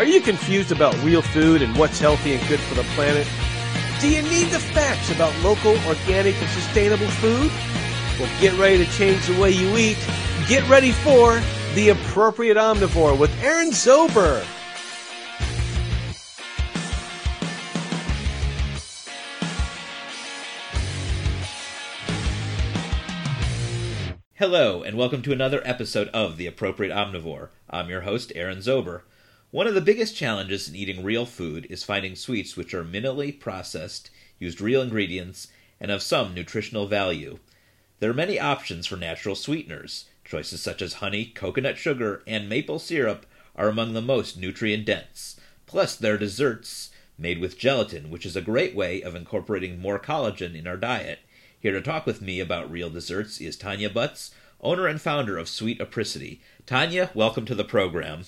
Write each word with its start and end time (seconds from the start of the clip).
Are 0.00 0.06
you 0.06 0.22
confused 0.22 0.72
about 0.72 0.96
real 1.02 1.20
food 1.20 1.60
and 1.60 1.76
what's 1.76 2.00
healthy 2.00 2.32
and 2.32 2.48
good 2.48 2.58
for 2.58 2.74
the 2.74 2.84
planet? 2.94 3.28
Do 4.00 4.08
you 4.08 4.22
need 4.22 4.46
the 4.46 4.58
facts 4.58 5.10
about 5.14 5.38
local, 5.42 5.72
organic, 5.86 6.34
and 6.36 6.48
sustainable 6.48 7.06
food? 7.06 7.52
Well, 8.18 8.40
get 8.40 8.58
ready 8.58 8.82
to 8.82 8.90
change 8.92 9.26
the 9.26 9.38
way 9.38 9.50
you 9.50 9.76
eat. 9.76 9.98
Get 10.48 10.66
ready 10.70 10.92
for 10.92 11.38
The 11.74 11.90
Appropriate 11.90 12.56
Omnivore 12.56 13.18
with 13.18 13.30
Aaron 13.42 13.72
Zober. 13.72 14.42
Hello, 24.36 24.82
and 24.82 24.96
welcome 24.96 25.20
to 25.20 25.32
another 25.32 25.60
episode 25.66 26.08
of 26.08 26.38
The 26.38 26.46
Appropriate 26.46 26.90
Omnivore. 26.90 27.50
I'm 27.68 27.90
your 27.90 28.00
host, 28.00 28.32
Aaron 28.34 28.60
Zober. 28.60 29.02
One 29.52 29.66
of 29.66 29.74
the 29.74 29.80
biggest 29.80 30.14
challenges 30.14 30.68
in 30.68 30.76
eating 30.76 31.02
real 31.02 31.26
food 31.26 31.66
is 31.68 31.82
finding 31.82 32.14
sweets 32.14 32.56
which 32.56 32.72
are 32.72 32.84
minimally 32.84 33.36
processed, 33.36 34.08
used 34.38 34.60
real 34.60 34.80
ingredients, 34.80 35.48
and 35.80 35.90
of 35.90 36.02
some 36.04 36.34
nutritional 36.34 36.86
value. 36.86 37.40
There 37.98 38.10
are 38.10 38.14
many 38.14 38.38
options 38.38 38.86
for 38.86 38.94
natural 38.94 39.34
sweeteners. 39.34 40.04
Choices 40.24 40.62
such 40.62 40.80
as 40.80 40.94
honey, 40.94 41.24
coconut 41.24 41.78
sugar, 41.78 42.22
and 42.28 42.48
maple 42.48 42.78
syrup 42.78 43.26
are 43.56 43.68
among 43.68 43.92
the 43.92 44.00
most 44.00 44.38
nutrient 44.38 44.86
dense. 44.86 45.40
Plus, 45.66 45.96
there 45.96 46.14
are 46.14 46.18
desserts 46.18 46.90
made 47.18 47.40
with 47.40 47.58
gelatin, 47.58 48.08
which 48.08 48.24
is 48.24 48.36
a 48.36 48.40
great 48.40 48.76
way 48.76 49.02
of 49.02 49.16
incorporating 49.16 49.80
more 49.80 49.98
collagen 49.98 50.54
in 50.54 50.68
our 50.68 50.76
diet. 50.76 51.18
Here 51.58 51.72
to 51.72 51.82
talk 51.82 52.06
with 52.06 52.22
me 52.22 52.38
about 52.38 52.70
real 52.70 52.88
desserts 52.88 53.40
is 53.40 53.56
Tonya 53.56 53.92
Butts, 53.92 54.30
owner 54.60 54.86
and 54.86 55.00
founder 55.00 55.36
of 55.36 55.48
Sweet 55.48 55.80
Apricity. 55.80 56.40
Tonya, 56.68 57.12
welcome 57.16 57.46
to 57.46 57.56
the 57.56 57.64
program. 57.64 58.22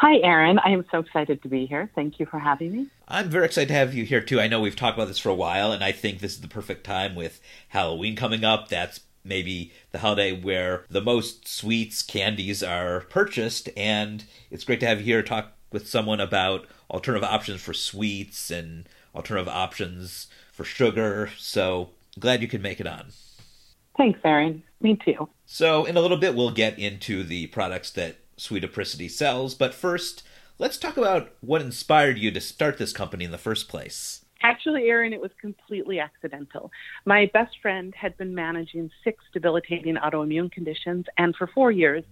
Hi, 0.00 0.16
Aaron. 0.22 0.58
I 0.64 0.70
am 0.70 0.86
so 0.90 1.00
excited 1.00 1.42
to 1.42 1.48
be 1.50 1.66
here. 1.66 1.90
Thank 1.94 2.18
you 2.18 2.24
for 2.24 2.38
having 2.38 2.72
me. 2.72 2.86
I'm 3.06 3.28
very 3.28 3.44
excited 3.44 3.68
to 3.68 3.74
have 3.74 3.92
you 3.92 4.06
here 4.06 4.22
too. 4.22 4.40
I 4.40 4.48
know 4.48 4.58
we've 4.58 4.74
talked 4.74 4.96
about 4.96 5.08
this 5.08 5.18
for 5.18 5.28
a 5.28 5.34
while, 5.34 5.72
and 5.72 5.84
I 5.84 5.92
think 5.92 6.20
this 6.20 6.32
is 6.32 6.40
the 6.40 6.48
perfect 6.48 6.84
time 6.84 7.14
with 7.14 7.38
Halloween 7.68 8.16
coming 8.16 8.42
up. 8.42 8.68
That's 8.68 9.00
maybe 9.24 9.74
the 9.92 9.98
holiday 9.98 10.32
where 10.32 10.86
the 10.88 11.02
most 11.02 11.46
sweets, 11.46 12.00
candies 12.00 12.62
are 12.62 13.00
purchased, 13.10 13.68
and 13.76 14.24
it's 14.50 14.64
great 14.64 14.80
to 14.80 14.86
have 14.86 15.00
you 15.00 15.04
here 15.04 15.20
to 15.20 15.28
talk 15.28 15.52
with 15.70 15.86
someone 15.86 16.18
about 16.18 16.66
alternative 16.90 17.28
options 17.28 17.60
for 17.60 17.74
sweets 17.74 18.50
and 18.50 18.88
alternative 19.14 19.52
options 19.52 20.28
for 20.50 20.64
sugar. 20.64 21.28
So 21.36 21.90
glad 22.18 22.40
you 22.40 22.48
could 22.48 22.62
make 22.62 22.80
it 22.80 22.86
on. 22.86 23.08
Thanks, 23.98 24.18
Aaron. 24.24 24.62
Me 24.80 24.98
too. 25.04 25.28
So, 25.44 25.84
in 25.84 25.98
a 25.98 26.00
little 26.00 26.16
bit, 26.16 26.34
we'll 26.34 26.52
get 26.52 26.78
into 26.78 27.22
the 27.22 27.48
products 27.48 27.90
that 27.90 28.16
Sweet 28.40 28.64
Apricity 28.64 29.06
sells, 29.06 29.54
but 29.54 29.74
first, 29.74 30.22
let's 30.58 30.78
talk 30.78 30.96
about 30.96 31.30
what 31.42 31.60
inspired 31.60 32.16
you 32.16 32.30
to 32.30 32.40
start 32.40 32.78
this 32.78 32.94
company 32.94 33.26
in 33.26 33.32
the 33.32 33.38
first 33.38 33.68
place. 33.68 34.24
Actually, 34.42 34.84
Aaron, 34.88 35.12
it 35.12 35.20
was 35.20 35.30
completely 35.38 36.00
accidental. 36.00 36.70
My 37.04 37.30
best 37.34 37.58
friend 37.60 37.94
had 37.94 38.16
been 38.16 38.34
managing 38.34 38.90
six 39.04 39.22
debilitating 39.34 39.96
autoimmune 39.96 40.50
conditions, 40.50 41.04
and 41.18 41.36
for 41.36 41.48
four 41.48 41.70
years, 41.70 42.02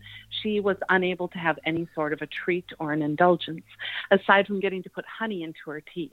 she 0.43 0.61
was 0.61 0.77
unable 0.91 1.29
to 1.29 1.39
have 1.39 1.59
any 1.65 1.89
sort 1.95 2.13
of 2.13 2.21
a 2.21 2.27
treat 2.27 2.67
or 2.79 2.93
an 2.93 3.01
indulgence, 3.01 3.65
aside 4.11 4.47
from 4.47 4.61
getting 4.61 4.83
to 4.83 4.91
put 4.91 5.07
honey 5.07 5.43
into 5.43 5.71
her 5.71 5.81
tea. 5.81 6.13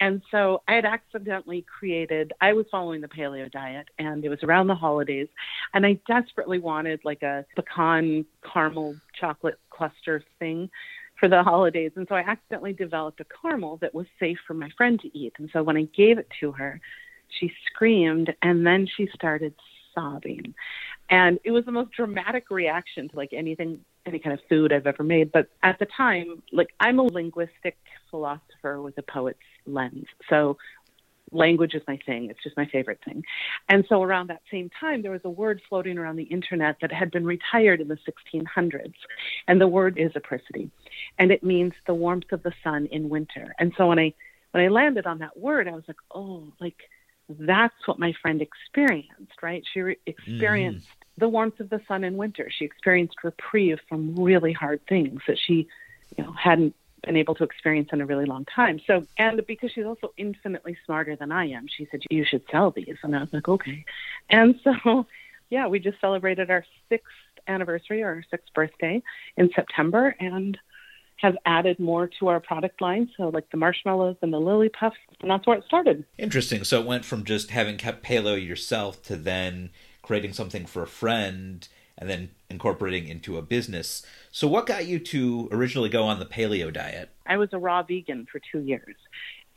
And 0.00 0.22
so 0.30 0.62
I 0.68 0.74
had 0.74 0.84
accidentally 0.84 1.64
created, 1.78 2.32
I 2.40 2.52
was 2.52 2.66
following 2.70 3.00
the 3.00 3.08
paleo 3.08 3.50
diet 3.50 3.88
and 3.98 4.24
it 4.24 4.28
was 4.28 4.42
around 4.42 4.68
the 4.68 4.74
holidays. 4.74 5.28
And 5.74 5.84
I 5.84 5.98
desperately 6.06 6.58
wanted 6.58 7.00
like 7.04 7.22
a 7.22 7.44
pecan 7.56 8.24
caramel 8.52 8.96
chocolate 9.18 9.58
cluster 9.70 10.22
thing 10.38 10.70
for 11.18 11.28
the 11.28 11.42
holidays. 11.44 11.92
And 11.96 12.06
so 12.08 12.14
I 12.14 12.20
accidentally 12.20 12.72
developed 12.72 13.20
a 13.20 13.26
caramel 13.42 13.78
that 13.78 13.94
was 13.94 14.06
safe 14.20 14.38
for 14.46 14.54
my 14.54 14.70
friend 14.76 15.00
to 15.00 15.18
eat. 15.18 15.32
And 15.38 15.50
so 15.52 15.62
when 15.62 15.76
I 15.76 15.88
gave 15.96 16.18
it 16.18 16.28
to 16.40 16.52
her, 16.52 16.80
she 17.40 17.50
screamed 17.66 18.32
and 18.42 18.66
then 18.66 18.86
she 18.96 19.08
started 19.14 19.54
sobbing. 19.94 20.54
And 21.10 21.38
it 21.44 21.50
was 21.50 21.64
the 21.64 21.72
most 21.72 21.92
dramatic 21.92 22.50
reaction 22.50 23.08
to 23.08 23.16
like 23.16 23.32
anything, 23.32 23.80
any 24.08 24.18
kind 24.18 24.34
of 24.34 24.40
food 24.48 24.72
I've 24.72 24.86
ever 24.86 25.02
made. 25.02 25.32
But 25.32 25.48
at 25.62 25.78
the 25.78 25.86
time, 25.86 26.42
like 26.52 26.68
I'm 26.80 26.98
a 26.98 27.02
linguistic 27.02 27.76
philosopher 28.10 28.80
with 28.80 28.98
a 28.98 29.02
poet's 29.02 29.38
lens. 29.66 30.06
So 30.28 30.56
language 31.32 31.74
is 31.74 31.82
my 31.86 31.98
thing. 32.06 32.30
It's 32.30 32.42
just 32.42 32.56
my 32.56 32.66
favorite 32.66 33.00
thing. 33.04 33.22
And 33.68 33.84
so 33.88 34.02
around 34.02 34.28
that 34.28 34.42
same 34.50 34.70
time, 34.80 35.02
there 35.02 35.10
was 35.10 35.20
a 35.24 35.30
word 35.30 35.60
floating 35.68 35.98
around 35.98 36.16
the 36.16 36.24
internet 36.24 36.76
that 36.80 36.92
had 36.92 37.10
been 37.10 37.24
retired 37.24 37.80
in 37.80 37.88
the 37.88 37.98
1600s. 38.34 38.94
And 39.46 39.60
the 39.60 39.68
word 39.68 39.98
is 39.98 40.10
apricity. 40.14 40.70
And 41.18 41.30
it 41.30 41.42
means 41.42 41.74
the 41.86 41.94
warmth 41.94 42.32
of 42.32 42.42
the 42.42 42.52
sun 42.64 42.86
in 42.86 43.08
winter. 43.08 43.54
And 43.58 43.72
so 43.76 43.88
when 43.88 43.98
I, 43.98 44.14
when 44.52 44.64
I 44.64 44.68
landed 44.68 45.06
on 45.06 45.18
that 45.18 45.38
word, 45.38 45.68
I 45.68 45.72
was 45.72 45.84
like, 45.86 45.98
oh, 46.14 46.44
like 46.60 46.76
that's 47.28 47.74
what 47.86 47.98
my 47.98 48.14
friend 48.22 48.40
experienced, 48.40 49.42
right? 49.42 49.62
She 49.72 49.80
re- 49.80 49.98
experienced 50.06 50.86
mm 50.86 50.97
the 51.18 51.28
warmth 51.28 51.60
of 51.60 51.70
the 51.70 51.80
sun 51.88 52.04
in 52.04 52.16
winter. 52.16 52.48
She 52.50 52.64
experienced 52.64 53.16
reprieve 53.24 53.80
from 53.88 54.14
really 54.16 54.52
hard 54.52 54.80
things 54.88 55.20
that 55.26 55.38
she, 55.38 55.68
you 56.16 56.24
know, 56.24 56.32
hadn't 56.32 56.74
been 57.04 57.16
able 57.16 57.34
to 57.36 57.44
experience 57.44 57.90
in 57.92 58.00
a 58.00 58.06
really 58.06 58.24
long 58.24 58.44
time. 58.44 58.80
So, 58.86 59.06
and 59.16 59.44
because 59.46 59.72
she's 59.72 59.86
also 59.86 60.12
infinitely 60.16 60.76
smarter 60.84 61.16
than 61.16 61.32
I 61.32 61.46
am, 61.48 61.66
she 61.68 61.86
said, 61.90 62.02
You 62.10 62.24
should 62.24 62.42
sell 62.50 62.70
these. 62.70 62.96
And 63.02 63.16
I 63.16 63.20
was 63.20 63.32
like, 63.32 63.48
Okay. 63.48 63.84
And 64.30 64.58
so, 64.62 65.06
yeah, 65.50 65.66
we 65.68 65.78
just 65.78 66.00
celebrated 66.00 66.50
our 66.50 66.64
sixth 66.88 67.12
anniversary 67.46 68.02
or 68.02 68.08
our 68.08 68.24
sixth 68.30 68.52
birthday 68.54 69.02
in 69.36 69.50
September 69.54 70.14
and 70.20 70.58
have 71.16 71.36
added 71.46 71.80
more 71.80 72.08
to 72.20 72.28
our 72.28 72.38
product 72.38 72.80
line. 72.80 73.10
So, 73.16 73.28
like 73.28 73.50
the 73.50 73.56
marshmallows 73.56 74.16
and 74.22 74.32
the 74.32 74.40
lily 74.40 74.68
puffs, 74.68 74.96
and 75.20 75.30
that's 75.30 75.46
where 75.46 75.58
it 75.58 75.64
started. 75.64 76.04
Interesting. 76.16 76.64
So, 76.64 76.80
it 76.80 76.86
went 76.86 77.04
from 77.04 77.24
just 77.24 77.50
having 77.50 77.76
kept 77.76 78.04
paleo 78.04 78.44
yourself 78.44 79.02
to 79.04 79.16
then 79.16 79.70
creating 80.08 80.32
something 80.32 80.64
for 80.64 80.82
a 80.82 80.86
friend 80.86 81.68
and 81.98 82.08
then 82.08 82.30
incorporating 82.48 83.08
into 83.08 83.36
a 83.36 83.42
business. 83.42 84.04
So, 84.32 84.48
what 84.48 84.64
got 84.64 84.86
you 84.86 84.98
to 84.98 85.50
originally 85.52 85.90
go 85.90 86.04
on 86.04 86.18
the 86.18 86.24
paleo 86.24 86.72
diet? 86.72 87.10
I 87.26 87.36
was 87.36 87.50
a 87.52 87.58
raw 87.58 87.82
vegan 87.82 88.26
for 88.32 88.40
two 88.50 88.60
years. 88.60 88.96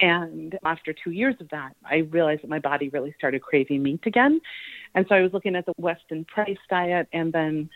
And 0.01 0.59
after 0.65 0.93
two 0.93 1.11
years 1.11 1.35
of 1.39 1.47
that, 1.49 1.75
I 1.85 1.97
realized 1.97 2.43
that 2.43 2.49
my 2.49 2.59
body 2.59 2.89
really 2.89 3.13
started 3.17 3.41
craving 3.41 3.81
meat 3.81 4.01
again. 4.05 4.41
And 4.93 5.05
so 5.07 5.15
I 5.15 5.21
was 5.21 5.31
looking 5.31 5.55
at 5.55 5.65
the 5.65 5.73
Weston 5.77 6.25
Price 6.25 6.57
diet, 6.69 7.07
and 7.13 7.31
then 7.31 7.69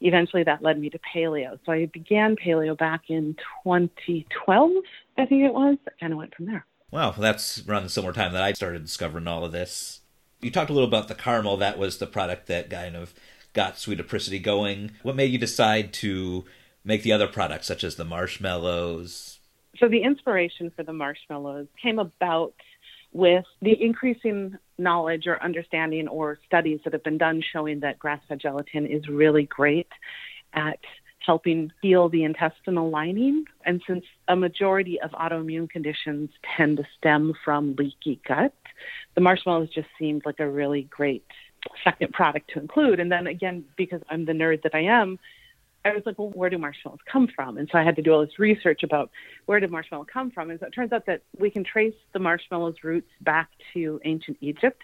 eventually 0.00 0.44
that 0.44 0.62
led 0.62 0.78
me 0.78 0.90
to 0.90 1.00
paleo. 1.12 1.58
So 1.66 1.72
I 1.72 1.86
began 1.86 2.36
paleo 2.36 2.78
back 2.78 3.04
in 3.08 3.34
2012, 3.64 4.70
I 5.18 5.26
think 5.26 5.42
it 5.42 5.52
was. 5.52 5.78
I 5.88 5.90
kind 5.98 6.12
of 6.12 6.18
went 6.18 6.34
from 6.36 6.46
there. 6.46 6.64
Wow, 6.92 7.10
that's 7.10 7.66
around 7.66 7.82
the 7.82 7.88
similar 7.88 8.12
time 8.12 8.34
that 8.34 8.42
I 8.42 8.52
started 8.52 8.84
discovering 8.84 9.26
all 9.26 9.44
of 9.44 9.50
this 9.50 10.02
you 10.40 10.50
talked 10.50 10.70
a 10.70 10.72
little 10.72 10.88
about 10.88 11.08
the 11.08 11.14
caramel. 11.14 11.56
That 11.56 11.78
was 11.78 11.98
the 11.98 12.06
product 12.06 12.46
that 12.48 12.70
kind 12.70 12.96
of 12.96 13.14
got 13.52 13.78
Sweet 13.78 14.00
Apricity 14.00 14.38
going. 14.38 14.92
What 15.02 15.16
made 15.16 15.30
you 15.30 15.38
decide 15.38 15.92
to 15.94 16.44
make 16.84 17.02
the 17.02 17.12
other 17.12 17.26
products, 17.26 17.66
such 17.66 17.84
as 17.84 17.96
the 17.96 18.04
marshmallows? 18.04 19.38
So 19.78 19.88
the 19.88 20.02
inspiration 20.02 20.70
for 20.74 20.82
the 20.82 20.92
marshmallows 20.92 21.66
came 21.82 21.98
about 21.98 22.54
with 23.12 23.44
the 23.62 23.80
increasing 23.80 24.58
knowledge 24.76 25.26
or 25.26 25.42
understanding 25.42 26.08
or 26.08 26.38
studies 26.46 26.80
that 26.84 26.92
have 26.92 27.04
been 27.04 27.18
done 27.18 27.42
showing 27.52 27.80
that 27.80 27.98
grass-fed 27.98 28.40
gelatin 28.40 28.86
is 28.86 29.08
really 29.08 29.44
great 29.44 29.88
at 30.52 30.80
helping 31.24 31.72
heal 31.82 32.08
the 32.08 32.24
intestinal 32.24 32.90
lining. 32.90 33.44
And 33.64 33.82
since 33.86 34.04
a 34.28 34.36
majority 34.36 35.00
of 35.00 35.10
autoimmune 35.12 35.70
conditions 35.70 36.30
tend 36.56 36.78
to 36.78 36.84
stem 36.98 37.34
from 37.44 37.74
leaky 37.76 38.20
gut, 38.26 38.54
the 39.14 39.20
marshmallows 39.20 39.70
just 39.70 39.88
seemed 39.98 40.26
like 40.26 40.40
a 40.40 40.48
really 40.48 40.82
great 40.82 41.24
second 41.82 42.12
product 42.12 42.50
to 42.50 42.60
include. 42.60 43.00
And 43.00 43.10
then 43.10 43.26
again, 43.26 43.64
because 43.76 44.02
I'm 44.10 44.24
the 44.24 44.32
nerd 44.32 44.62
that 44.62 44.74
I 44.74 44.80
am, 44.80 45.18
I 45.86 45.92
was 45.92 46.02
like, 46.06 46.18
well, 46.18 46.30
where 46.30 46.48
do 46.48 46.56
marshmallows 46.56 47.00
come 47.10 47.28
from? 47.28 47.58
And 47.58 47.68
so 47.70 47.78
I 47.78 47.82
had 47.82 47.96
to 47.96 48.02
do 48.02 48.12
all 48.12 48.24
this 48.24 48.38
research 48.38 48.82
about 48.82 49.10
where 49.44 49.60
did 49.60 49.70
marshmallow 49.70 50.06
come 50.10 50.30
from. 50.30 50.50
And 50.50 50.58
so 50.58 50.66
it 50.66 50.70
turns 50.70 50.92
out 50.92 51.04
that 51.06 51.22
we 51.38 51.50
can 51.50 51.62
trace 51.62 51.94
the 52.14 52.18
marshmallow's 52.18 52.82
roots 52.82 53.10
back 53.20 53.50
to 53.74 54.00
ancient 54.04 54.38
Egypt. 54.40 54.82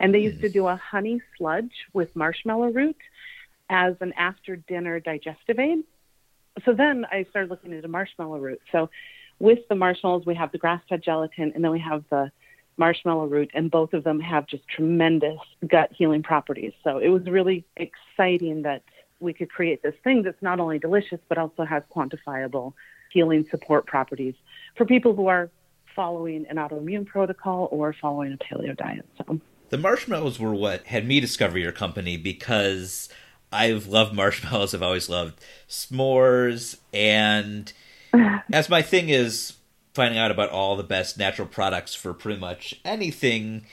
And 0.00 0.12
they 0.12 0.18
used 0.18 0.40
to 0.40 0.48
do 0.48 0.66
a 0.66 0.74
honey 0.74 1.20
sludge 1.36 1.86
with 1.92 2.14
marshmallow 2.16 2.70
root 2.70 2.96
as 3.70 3.94
an 4.00 4.12
after 4.18 4.56
dinner 4.56 5.00
digestive 5.00 5.58
aid. 5.58 5.84
So 6.64 6.74
then 6.74 7.06
I 7.10 7.24
started 7.30 7.48
looking 7.48 7.72
into 7.72 7.88
marshmallow 7.88 8.38
root. 8.38 8.60
So 8.72 8.90
with 9.38 9.60
the 9.70 9.76
marshmallows, 9.76 10.26
we 10.26 10.34
have 10.34 10.52
the 10.52 10.58
grass 10.58 10.82
fed 10.88 11.02
gelatin 11.02 11.52
and 11.54 11.64
then 11.64 11.70
we 11.70 11.80
have 11.80 12.04
the 12.10 12.30
marshmallow 12.76 13.26
root, 13.26 13.50
and 13.52 13.70
both 13.70 13.92
of 13.92 14.04
them 14.04 14.18
have 14.18 14.46
just 14.46 14.66
tremendous 14.66 15.38
gut 15.68 15.90
healing 15.96 16.22
properties. 16.22 16.72
So 16.82 16.98
it 16.98 17.08
was 17.08 17.26
really 17.26 17.64
exciting 17.76 18.62
that 18.62 18.82
we 19.20 19.34
could 19.34 19.50
create 19.50 19.82
this 19.82 19.94
thing 20.02 20.22
that's 20.22 20.40
not 20.40 20.58
only 20.58 20.78
delicious, 20.78 21.20
but 21.28 21.36
also 21.36 21.64
has 21.64 21.82
quantifiable 21.94 22.72
healing 23.12 23.46
support 23.50 23.86
properties 23.86 24.34
for 24.76 24.86
people 24.86 25.14
who 25.14 25.26
are 25.26 25.50
following 25.94 26.46
an 26.48 26.56
autoimmune 26.56 27.06
protocol 27.06 27.68
or 27.70 27.94
following 28.00 28.32
a 28.32 28.38
paleo 28.38 28.74
diet. 28.76 29.06
So 29.18 29.40
the 29.68 29.78
marshmallows 29.78 30.40
were 30.40 30.54
what 30.54 30.86
had 30.86 31.06
me 31.06 31.20
discover 31.20 31.58
your 31.58 31.72
company 31.72 32.16
because 32.16 33.08
I've 33.52 33.86
loved 33.86 34.14
marshmallows. 34.14 34.74
I've 34.74 34.82
always 34.82 35.08
loved 35.08 35.40
s'mores 35.68 36.78
and 36.92 37.72
as 38.52 38.68
my 38.68 38.82
thing 38.82 39.08
is 39.08 39.54
finding 39.94 40.18
out 40.18 40.30
about 40.30 40.50
all 40.50 40.76
the 40.76 40.82
best 40.82 41.18
natural 41.18 41.48
products 41.48 41.94
for 41.94 42.14
pretty 42.14 42.40
much 42.40 42.80
anything, 42.84 43.66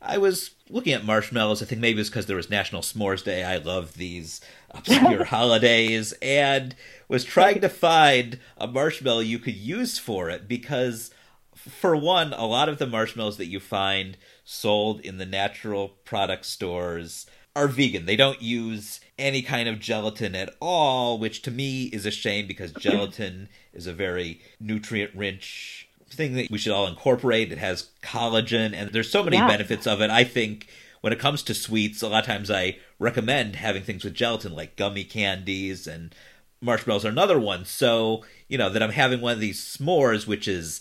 I 0.00 0.18
was 0.18 0.50
looking 0.68 0.92
at 0.92 1.04
marshmallows. 1.04 1.62
I 1.62 1.66
think 1.66 1.80
maybe 1.80 2.00
it's 2.00 2.10
because 2.10 2.26
there 2.26 2.36
was 2.36 2.50
National 2.50 2.82
S'mores 2.82 3.24
Day. 3.24 3.42
I 3.42 3.56
love 3.56 3.94
these 3.94 4.40
obscure 4.70 5.24
holidays 5.26 6.14
and 6.20 6.74
was 7.08 7.24
trying 7.24 7.60
to 7.60 7.68
find 7.68 8.38
a 8.56 8.66
marshmallow 8.66 9.20
you 9.20 9.38
could 9.38 9.56
use 9.56 9.98
for 9.98 10.30
it 10.30 10.46
because 10.46 11.10
for 11.54 11.96
one, 11.96 12.32
a 12.32 12.46
lot 12.46 12.68
of 12.68 12.78
the 12.78 12.86
marshmallows 12.86 13.38
that 13.38 13.46
you 13.46 13.60
find 13.60 14.16
sold 14.44 15.00
in 15.00 15.18
the 15.18 15.26
natural 15.26 15.88
product 16.04 16.44
stores 16.44 17.26
are 17.56 17.68
vegan. 17.68 18.04
They 18.04 18.16
don't 18.16 18.42
use 18.42 19.00
any 19.18 19.42
kind 19.42 19.68
of 19.68 19.80
gelatin 19.80 20.34
at 20.34 20.54
all, 20.60 21.18
which 21.18 21.42
to 21.42 21.50
me 21.50 21.84
is 21.84 22.06
a 22.06 22.10
shame 22.10 22.46
because 22.46 22.72
gelatin 22.78 23.48
is 23.72 23.86
a 23.86 23.92
very 23.92 24.40
nutrient 24.60 25.14
rich 25.14 25.88
thing 26.08 26.34
that 26.34 26.50
we 26.50 26.58
should 26.58 26.72
all 26.72 26.86
incorporate. 26.86 27.52
It 27.52 27.58
has 27.58 27.90
collagen 28.02 28.72
and 28.74 28.90
there's 28.92 29.10
so 29.10 29.22
many 29.22 29.36
yeah. 29.36 29.48
benefits 29.48 29.86
of 29.86 30.00
it. 30.00 30.10
I 30.10 30.24
think 30.24 30.68
when 31.00 31.12
it 31.12 31.18
comes 31.18 31.42
to 31.44 31.54
sweets, 31.54 32.02
a 32.02 32.08
lot 32.08 32.20
of 32.20 32.26
times 32.26 32.50
I 32.50 32.78
recommend 32.98 33.56
having 33.56 33.82
things 33.82 34.04
with 34.04 34.14
gelatin 34.14 34.54
like 34.54 34.76
gummy 34.76 35.04
candies 35.04 35.86
and 35.86 36.14
marshmallows 36.60 37.04
are 37.04 37.10
another 37.10 37.38
one. 37.38 37.64
So, 37.64 38.24
you 38.48 38.58
know, 38.58 38.70
that 38.70 38.82
I'm 38.82 38.90
having 38.90 39.20
one 39.20 39.34
of 39.34 39.40
these 39.40 39.60
s'mores, 39.60 40.26
which 40.26 40.48
is 40.48 40.80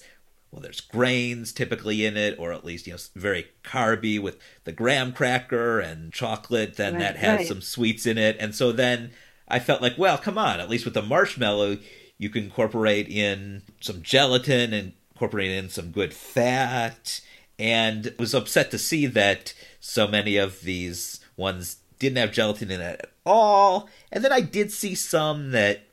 well, 0.54 0.62
there's 0.62 0.82
grains 0.82 1.52
typically 1.52 2.06
in 2.06 2.16
it, 2.16 2.38
or 2.38 2.54
at 2.54 2.64
least 2.64 2.86
you 2.86 2.94
know 2.94 3.00
very 3.16 3.48
carby 3.64 4.22
with 4.22 4.38
the 4.66 4.72
graham 4.72 5.12
cracker 5.12 5.80
and 5.80 6.14
chocolate. 6.14 6.78
Then 6.78 6.94
right, 6.94 7.00
that 7.00 7.16
has 7.18 7.40
right. 7.40 7.48
some 7.48 7.62
sweets 7.62 8.06
in 8.06 8.20
it, 8.20 8.38
and 8.40 8.54
so 8.54 8.72
then 8.72 9.12
I 9.48 9.60
felt 9.60 9.82
like, 9.82 9.98
well, 9.98 10.20
come 10.20 10.38
on, 10.38 10.60
at 10.60 10.70
least 10.70 10.86
with 10.86 10.94
the 10.94 11.02
marshmallow, 11.02 11.80
you 12.20 12.30
can 12.30 12.44
incorporate 12.44 13.10
in 13.10 13.64
some 13.82 14.04
gelatin 14.04 14.74
and 14.74 14.94
incorporate 15.12 15.52
in 15.52 15.70
some 15.70 15.92
good 15.92 16.14
fat. 16.14 17.22
And 17.60 18.14
was 18.18 18.34
upset 18.34 18.72
to 18.72 18.80
see 18.80 19.06
that 19.06 19.54
so 19.80 20.08
many 20.08 20.38
of 20.38 20.62
these 20.62 21.20
ones 21.38 21.78
didn't 22.00 22.18
have 22.18 22.32
gelatin 22.32 22.72
in 22.72 22.82
it 22.82 23.00
at 23.02 23.12
all. 23.26 23.90
And 24.12 24.24
then 24.24 24.34
I 24.34 24.42
did 24.42 24.72
see 24.72 24.96
some 24.96 25.52
that 25.52 25.84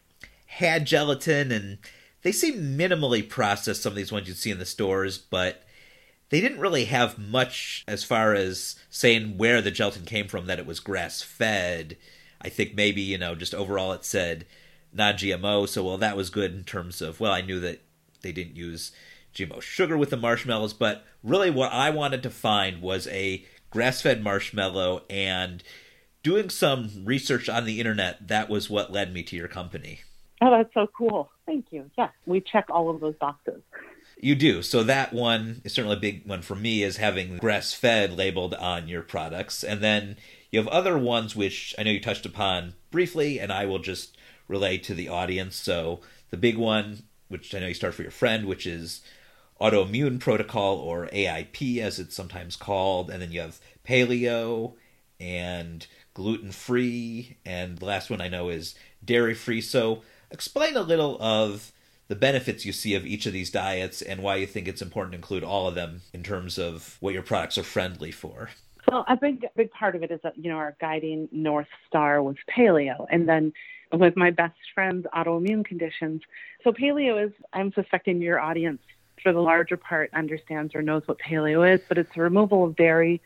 had 0.46 0.86
gelatin 0.86 1.52
and 1.52 1.78
they 2.22 2.32
seem 2.32 2.76
minimally 2.76 3.26
processed, 3.26 3.82
some 3.82 3.92
of 3.92 3.96
these 3.96 4.12
ones 4.12 4.28
you'd 4.28 4.36
see 4.36 4.50
in 4.50 4.58
the 4.58 4.66
stores, 4.66 5.18
but 5.18 5.64
they 6.28 6.40
didn't 6.40 6.60
really 6.60 6.84
have 6.86 7.18
much 7.18 7.84
as 7.88 8.04
far 8.04 8.34
as 8.34 8.76
saying 8.88 9.36
where 9.36 9.60
the 9.60 9.70
gelatin 9.70 10.04
came 10.04 10.28
from, 10.28 10.46
that 10.46 10.58
it 10.58 10.66
was 10.66 10.80
grass 10.80 11.22
fed. 11.22 11.96
I 12.40 12.48
think 12.48 12.74
maybe, 12.74 13.02
you 13.02 13.18
know, 13.18 13.34
just 13.34 13.54
overall 13.54 13.92
it 13.92 14.04
said 14.04 14.46
non 14.92 15.14
GMO, 15.14 15.68
so 15.68 15.84
well, 15.84 15.98
that 15.98 16.16
was 16.16 16.30
good 16.30 16.54
in 16.54 16.64
terms 16.64 17.00
of, 17.00 17.20
well, 17.20 17.32
I 17.32 17.40
knew 17.40 17.60
that 17.60 17.82
they 18.22 18.32
didn't 18.32 18.56
use 18.56 18.92
GMO 19.34 19.60
sugar 19.60 19.96
with 19.96 20.10
the 20.10 20.16
marshmallows, 20.16 20.72
but 20.72 21.04
really 21.22 21.50
what 21.50 21.72
I 21.72 21.90
wanted 21.90 22.22
to 22.24 22.30
find 22.30 22.82
was 22.82 23.06
a 23.08 23.44
grass 23.70 24.02
fed 24.02 24.22
marshmallow 24.22 25.04
and 25.08 25.62
doing 26.22 26.50
some 26.50 27.02
research 27.04 27.48
on 27.48 27.64
the 27.64 27.78
internet, 27.80 28.28
that 28.28 28.48
was 28.48 28.68
what 28.68 28.92
led 28.92 29.12
me 29.12 29.22
to 29.22 29.36
your 29.36 29.48
company. 29.48 30.00
Oh, 30.40 30.50
that's 30.50 30.72
so 30.72 30.86
cool. 30.96 31.30
Thank 31.46 31.66
you. 31.70 31.90
Yes, 31.98 32.10
we 32.26 32.40
check 32.40 32.66
all 32.70 32.88
of 32.88 33.00
those 33.00 33.14
boxes. 33.16 33.60
You 34.18 34.34
do. 34.34 34.62
So 34.62 34.82
that 34.84 35.12
one 35.12 35.62
is 35.64 35.72
certainly 35.72 35.96
a 35.96 36.00
big 36.00 36.26
one 36.26 36.42
for 36.42 36.54
me 36.54 36.82
is 36.82 36.98
having 36.98 37.38
grass 37.38 37.72
fed 37.72 38.16
labeled 38.16 38.54
on 38.54 38.88
your 38.88 39.02
products. 39.02 39.62
And 39.64 39.80
then 39.80 40.16
you 40.50 40.58
have 40.58 40.68
other 40.68 40.98
ones 40.98 41.34
which 41.36 41.74
I 41.78 41.82
know 41.82 41.90
you 41.90 42.00
touched 42.00 42.26
upon 42.26 42.74
briefly, 42.90 43.38
and 43.38 43.52
I 43.52 43.66
will 43.66 43.78
just 43.78 44.16
relay 44.48 44.78
to 44.78 44.94
the 44.94 45.08
audience. 45.08 45.56
So 45.56 46.00
the 46.30 46.36
big 46.36 46.56
one, 46.56 47.04
which 47.28 47.54
I 47.54 47.60
know 47.60 47.68
you 47.68 47.74
start 47.74 47.94
for 47.94 48.02
your 48.02 48.10
friend, 48.10 48.46
which 48.46 48.66
is 48.66 49.02
autoimmune 49.60 50.20
protocol 50.20 50.76
or 50.76 51.06
AIP 51.08 51.78
as 51.78 51.98
it's 51.98 52.16
sometimes 52.16 52.56
called. 52.56 53.10
And 53.10 53.20
then 53.22 53.30
you 53.32 53.40
have 53.40 53.60
paleo 53.86 54.74
and 55.18 55.86
gluten 56.14 56.50
free. 56.50 57.36
And 57.44 57.78
the 57.78 57.84
last 57.86 58.10
one 58.10 58.20
I 58.20 58.28
know 58.28 58.48
is 58.48 58.74
dairy 59.04 59.34
free. 59.34 59.60
So 59.60 60.02
Explain 60.30 60.76
a 60.76 60.82
little 60.82 61.20
of 61.20 61.72
the 62.08 62.16
benefits 62.16 62.64
you 62.64 62.72
see 62.72 62.94
of 62.94 63.06
each 63.06 63.26
of 63.26 63.32
these 63.32 63.50
diets 63.50 64.02
and 64.02 64.22
why 64.22 64.36
you 64.36 64.46
think 64.46 64.66
it's 64.66 64.82
important 64.82 65.12
to 65.12 65.16
include 65.16 65.44
all 65.44 65.68
of 65.68 65.76
them 65.76 66.02
in 66.12 66.22
terms 66.22 66.58
of 66.58 66.96
what 67.00 67.14
your 67.14 67.22
products 67.22 67.56
are 67.56 67.62
friendly 67.62 68.10
for. 68.10 68.50
Well, 68.90 69.04
a 69.06 69.16
big 69.16 69.46
big 69.54 69.70
part 69.70 69.94
of 69.94 70.02
it 70.02 70.10
is 70.10 70.20
that 70.22 70.36
you 70.36 70.50
know 70.50 70.56
our 70.56 70.76
guiding 70.80 71.28
north 71.30 71.68
star 71.86 72.22
was 72.22 72.36
paleo, 72.50 73.06
and 73.10 73.28
then 73.28 73.52
with 73.92 74.16
my 74.16 74.30
best 74.30 74.58
friend's 74.74 75.06
autoimmune 75.14 75.64
conditions. 75.64 76.22
So 76.64 76.72
paleo 76.72 77.26
is 77.26 77.32
I'm 77.52 77.72
suspecting 77.72 78.20
your 78.20 78.40
audience 78.40 78.80
for 79.22 79.32
the 79.32 79.40
larger 79.40 79.76
part 79.76 80.10
understands 80.12 80.74
or 80.74 80.82
knows 80.82 81.02
what 81.06 81.18
paleo 81.18 81.74
is, 81.74 81.80
but 81.88 81.98
it's 81.98 82.12
the 82.14 82.22
removal 82.22 82.64
of 82.64 82.74
dairy, 82.74 83.20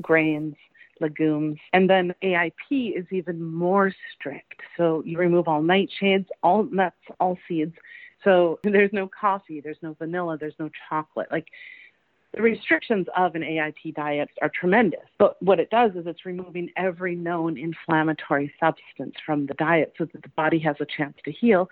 grains, 0.00 0.54
legumes. 1.00 1.58
And 1.72 1.88
then 1.88 2.14
AIP 2.22 2.98
is 2.98 3.06
even 3.10 3.42
more 3.42 3.92
strict. 4.14 4.60
So 4.76 5.02
you 5.04 5.18
remove 5.18 5.48
all 5.48 5.62
nightshades, 5.62 6.26
all 6.42 6.64
nuts, 6.64 6.96
all 7.18 7.38
seeds. 7.48 7.74
So 8.24 8.58
there's 8.64 8.92
no 8.92 9.08
coffee, 9.08 9.60
there's 9.60 9.78
no 9.82 9.94
vanilla, 9.94 10.36
there's 10.38 10.58
no 10.58 10.70
chocolate. 10.88 11.28
Like 11.30 11.46
the 12.34 12.42
restrictions 12.42 13.06
of 13.16 13.34
an 13.34 13.42
AIP 13.42 13.94
diet 13.94 14.30
are 14.40 14.50
tremendous. 14.54 15.00
But 15.18 15.40
what 15.42 15.58
it 15.58 15.70
does 15.70 15.92
is 15.96 16.06
it's 16.06 16.24
removing 16.24 16.70
every 16.76 17.16
known 17.16 17.58
inflammatory 17.58 18.52
substance 18.60 19.14
from 19.26 19.46
the 19.46 19.54
diet 19.54 19.94
so 19.98 20.04
that 20.04 20.22
the 20.22 20.28
body 20.30 20.58
has 20.60 20.76
a 20.80 20.86
chance 20.86 21.16
to 21.24 21.32
heal 21.32 21.68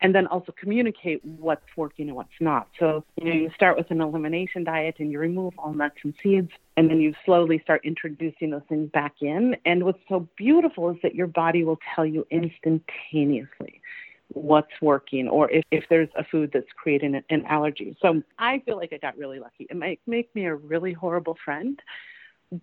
and 0.00 0.14
then 0.14 0.26
also 0.28 0.52
communicate 0.58 1.24
what's 1.24 1.66
working 1.76 2.08
and 2.08 2.16
what's 2.16 2.30
not. 2.40 2.68
So, 2.78 3.04
you 3.16 3.24
know, 3.24 3.34
you 3.34 3.50
start 3.54 3.76
with 3.76 3.90
an 3.90 4.00
elimination 4.00 4.64
diet 4.64 4.96
and 4.98 5.10
you 5.10 5.18
remove 5.18 5.54
all 5.58 5.72
nuts 5.72 5.96
and 6.04 6.14
seeds, 6.22 6.50
and 6.76 6.88
then 6.88 7.00
you 7.00 7.14
slowly 7.24 7.60
start 7.64 7.80
introducing 7.84 8.50
those 8.50 8.62
things 8.68 8.90
back 8.92 9.14
in. 9.20 9.56
And 9.64 9.84
what's 9.84 9.98
so 10.08 10.28
beautiful 10.36 10.90
is 10.90 10.96
that 11.02 11.14
your 11.14 11.26
body 11.26 11.64
will 11.64 11.78
tell 11.94 12.06
you 12.06 12.26
instantaneously 12.30 13.80
what's 14.34 14.72
working 14.82 15.26
or 15.28 15.50
if, 15.50 15.64
if 15.70 15.84
there's 15.88 16.10
a 16.16 16.22
food 16.24 16.50
that's 16.52 16.66
creating 16.76 17.14
an, 17.14 17.24
an 17.30 17.44
allergy. 17.46 17.96
So 18.00 18.22
I 18.38 18.60
feel 18.60 18.76
like 18.76 18.92
I 18.92 18.98
got 18.98 19.16
really 19.16 19.40
lucky. 19.40 19.66
It 19.70 19.76
might 19.76 20.00
make 20.06 20.32
me 20.34 20.44
a 20.44 20.54
really 20.54 20.92
horrible 20.92 21.36
friend, 21.44 21.80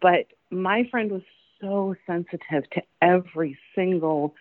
but 0.01 0.27
my 0.51 0.87
friend 0.89 1.11
was 1.11 1.23
so 1.59 1.95
sensitive 2.05 2.69
to 2.71 2.81
every 3.01 3.57
single 3.73 4.35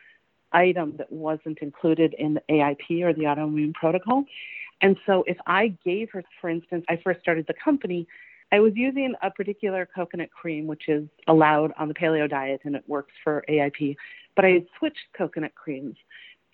item 0.55 0.95
that 0.99 1.11
wasn't 1.13 1.59
included 1.61 2.15
in 2.19 2.35
the 2.35 2.43
AIP 2.51 3.03
or 3.03 3.13
the 3.13 3.25
autoimmune 3.25 3.75
protocol. 3.75 4.25
And 4.81 4.97
so 5.07 5.25
if 5.27 5.37
I 5.47 5.77
gave 5.85 6.11
her, 6.13 6.23
for 6.41 6.51
instance, 6.51 6.85
I 6.89 6.99
first 7.03 7.21
started 7.21 7.47
the 7.47 7.55
company, 7.63 8.07
I 8.53 8.61
was 8.61 8.73
using 8.77 9.15
a 9.23 9.31
particular 9.31 9.89
coconut 9.93 10.31
cream, 10.31 10.67
which 10.67 10.89
is 10.89 11.09
allowed 11.27 11.73
on 11.79 11.89
the 11.89 11.95
paleo 11.95 12.29
diet 12.29 12.61
and 12.65 12.77
it 12.77 12.85
works 12.87 13.13
for 13.23 13.45
AIP, 13.49 13.97
but 14.37 14.45
I 14.45 14.51
had 14.51 14.67
switched 14.79 15.07
coconut 15.17 15.55
creams. 15.55 15.97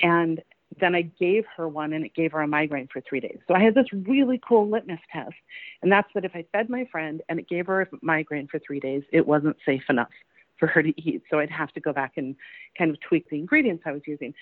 And 0.02 0.42
then 0.80 0.94
I 0.94 1.02
gave 1.02 1.44
her 1.56 1.68
one 1.68 1.92
and 1.92 2.04
it 2.04 2.14
gave 2.14 2.32
her 2.32 2.40
a 2.40 2.48
migraine 2.48 2.88
for 2.92 3.02
three 3.02 3.20
days. 3.20 3.38
So 3.48 3.54
I 3.54 3.60
had 3.60 3.74
this 3.74 3.92
really 3.92 4.40
cool 4.46 4.70
litmus 4.70 5.00
test. 5.12 5.34
And 5.82 5.90
that's 5.90 6.08
that 6.14 6.24
if 6.24 6.32
I 6.34 6.44
fed 6.52 6.70
my 6.70 6.86
friend 6.90 7.22
and 7.28 7.38
it 7.38 7.48
gave 7.48 7.66
her 7.66 7.82
a 7.82 7.86
migraine 8.00 8.46
for 8.48 8.60
three 8.60 8.80
days, 8.80 9.02
it 9.12 9.26
wasn't 9.26 9.56
safe 9.66 9.82
enough 9.88 10.08
for 10.60 10.68
her 10.68 10.82
to 10.82 11.00
eat. 11.00 11.22
So 11.28 11.40
I'd 11.40 11.50
have 11.50 11.72
to 11.72 11.80
go 11.80 11.92
back 11.92 12.12
and 12.16 12.36
kind 12.78 12.92
of 12.92 13.00
tweak 13.00 13.28
the 13.28 13.36
ingredients 13.36 13.82
I 13.86 13.92
was 13.92 14.02
using. 14.06 14.32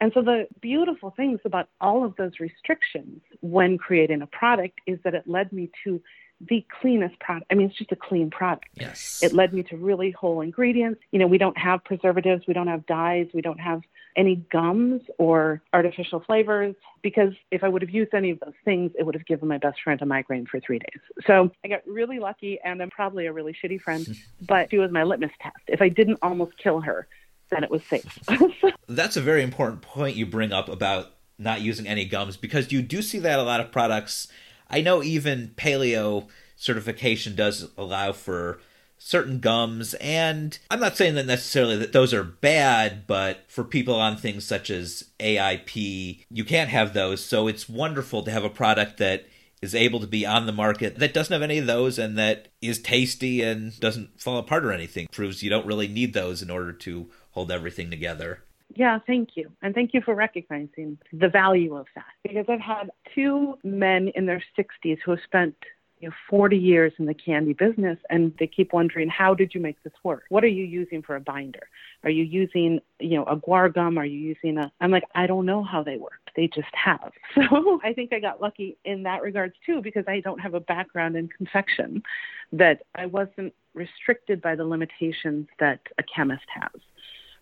And 0.00 0.12
so 0.14 0.22
the 0.22 0.46
beautiful 0.62 1.12
things 1.16 1.40
about 1.44 1.68
all 1.80 2.04
of 2.04 2.14
those 2.16 2.32
restrictions 2.38 3.20
when 3.40 3.76
creating 3.76 4.22
a 4.22 4.28
product 4.28 4.80
is 4.86 4.98
that 5.02 5.14
it 5.14 5.24
led 5.26 5.52
me 5.52 5.70
to 5.84 6.00
the 6.40 6.64
cleanest 6.80 7.18
product. 7.18 7.46
I 7.50 7.54
mean, 7.54 7.68
it's 7.68 7.78
just 7.78 7.92
a 7.92 7.96
clean 7.96 8.30
product. 8.30 8.66
Yes. 8.74 9.20
It 9.22 9.32
led 9.32 9.52
me 9.52 9.62
to 9.64 9.76
really 9.76 10.12
whole 10.12 10.40
ingredients. 10.40 11.00
You 11.10 11.18
know, 11.18 11.26
we 11.26 11.38
don't 11.38 11.58
have 11.58 11.82
preservatives, 11.84 12.44
we 12.46 12.54
don't 12.54 12.68
have 12.68 12.86
dyes, 12.86 13.26
we 13.34 13.40
don't 13.40 13.58
have 13.58 13.82
any 14.16 14.36
gums 14.50 15.02
or 15.18 15.62
artificial 15.72 16.20
flavors 16.20 16.74
because 17.02 17.32
if 17.50 17.62
I 17.62 17.68
would 17.68 17.82
have 17.82 17.90
used 17.90 18.14
any 18.14 18.30
of 18.30 18.40
those 18.40 18.54
things, 18.64 18.92
it 18.98 19.04
would 19.04 19.14
have 19.14 19.26
given 19.26 19.48
my 19.48 19.58
best 19.58 19.80
friend 19.82 20.00
a 20.02 20.06
migraine 20.06 20.46
for 20.46 20.60
three 20.60 20.78
days. 20.78 21.00
So 21.26 21.50
I 21.64 21.68
got 21.68 21.86
really 21.86 22.18
lucky 22.18 22.58
and 22.64 22.82
I'm 22.82 22.90
probably 22.90 23.26
a 23.26 23.32
really 23.32 23.54
shitty 23.54 23.80
friend, 23.80 24.06
but 24.46 24.70
she 24.70 24.78
was 24.78 24.90
my 24.90 25.02
litmus 25.02 25.32
test. 25.40 25.56
If 25.66 25.82
I 25.82 25.88
didn't 25.88 26.18
almost 26.22 26.56
kill 26.58 26.80
her, 26.80 27.08
then 27.50 27.64
it 27.64 27.70
was 27.70 27.82
safe. 27.84 28.18
That's 28.88 29.16
a 29.16 29.22
very 29.22 29.42
important 29.42 29.82
point 29.82 30.16
you 30.16 30.26
bring 30.26 30.52
up 30.52 30.68
about 30.68 31.14
not 31.38 31.60
using 31.60 31.86
any 31.86 32.04
gums 32.04 32.36
because 32.36 32.72
you 32.72 32.82
do 32.82 33.00
see 33.02 33.20
that 33.20 33.38
a 33.38 33.42
lot 33.42 33.60
of 33.60 33.70
products 33.70 34.28
I 34.70 34.80
know 34.80 35.02
even 35.02 35.52
paleo 35.56 36.28
certification 36.56 37.34
does 37.34 37.70
allow 37.76 38.12
for 38.12 38.60
certain 39.00 39.38
gums 39.38 39.94
and 39.94 40.58
i'm 40.70 40.80
not 40.80 40.96
saying 40.96 41.14
that 41.14 41.24
necessarily 41.24 41.76
that 41.76 41.92
those 41.92 42.12
are 42.12 42.24
bad 42.24 43.06
but 43.06 43.44
for 43.46 43.62
people 43.62 43.94
on 43.94 44.16
things 44.16 44.44
such 44.44 44.70
as 44.70 45.04
aip 45.20 45.76
you 45.76 46.44
can't 46.44 46.70
have 46.70 46.94
those. 46.94 47.24
So 47.24 47.46
it's 47.48 47.68
wonderful 47.68 48.22
to 48.22 48.30
have 48.30 48.44
a 48.44 48.50
product 48.50 48.98
that 48.98 49.26
is 49.60 49.74
able 49.74 50.00
to 50.00 50.06
be 50.06 50.24
on 50.24 50.46
the 50.46 50.52
market 50.52 50.98
that 50.98 51.14
doesn't 51.14 51.32
have 51.32 51.42
any 51.42 51.58
of 51.58 51.66
those 51.66 51.98
and 51.98 52.16
that 52.18 52.48
is 52.60 52.80
tasty 52.80 53.42
and 53.42 53.78
doesn't 53.80 54.20
fall 54.20 54.38
apart 54.38 54.64
or 54.64 54.72
anything. 54.72 55.08
Proves 55.10 55.42
you 55.42 55.50
don't 55.50 55.66
really 55.66 55.88
need 55.88 56.12
those 56.12 56.42
in 56.42 56.50
order 56.50 56.72
to 56.72 57.08
hold 57.32 57.50
everything 57.50 57.90
together 57.90 58.42
Yeah, 58.78 59.00
thank 59.08 59.30
you. 59.34 59.50
And 59.60 59.74
thank 59.74 59.92
you 59.92 60.00
for 60.00 60.14
recognizing 60.14 60.98
the 61.12 61.28
value 61.28 61.74
of 61.74 61.86
that. 61.96 62.04
Because 62.22 62.44
I've 62.48 62.60
had 62.60 62.92
two 63.12 63.58
men 63.64 64.12
in 64.14 64.24
their 64.24 64.40
60s 64.56 64.98
who 65.04 65.10
have 65.10 65.20
spent 65.24 65.56
you 65.98 66.08
know 66.08 66.14
40 66.30 66.56
years 66.56 66.92
in 67.00 67.06
the 67.06 67.12
candy 67.12 67.54
business 67.54 67.98
and 68.08 68.32
they 68.38 68.46
keep 68.46 68.72
wondering 68.72 69.08
how 69.08 69.34
did 69.34 69.52
you 69.52 69.60
make 69.60 69.82
this 69.82 69.92
work? 70.04 70.26
What 70.28 70.44
are 70.44 70.54
you 70.60 70.62
using 70.62 71.02
for 71.02 71.16
a 71.16 71.20
binder? 71.20 71.68
Are 72.04 72.10
you 72.10 72.22
using 72.22 72.78
you 73.00 73.16
know 73.16 73.24
a 73.24 73.36
guar 73.36 73.74
gum? 73.74 73.98
Are 73.98 74.04
you 74.04 74.20
using 74.20 74.58
a 74.58 74.70
i'm 74.80 74.92
like 74.92 75.02
i 75.16 75.26
don't 75.26 75.44
know 75.44 75.64
how 75.64 75.82
they 75.82 75.96
work. 75.96 76.20
They 76.36 76.46
just 76.46 76.72
have. 76.72 77.10
So 77.34 77.80
i 77.82 77.92
think 77.92 78.12
i 78.12 78.20
got 78.20 78.40
lucky 78.40 78.76
in 78.84 79.02
that 79.02 79.22
regards 79.22 79.54
too 79.66 79.82
because 79.82 80.04
i 80.06 80.20
don't 80.20 80.38
have 80.38 80.54
a 80.54 80.60
background 80.60 81.16
in 81.16 81.26
confection 81.26 82.04
that 82.52 82.82
i 82.94 83.06
wasn't 83.06 83.52
restricted 83.74 84.40
by 84.40 84.54
the 84.54 84.64
limitations 84.64 85.48
that 85.58 85.80
a 85.98 86.04
chemist 86.04 86.46
has 86.54 86.80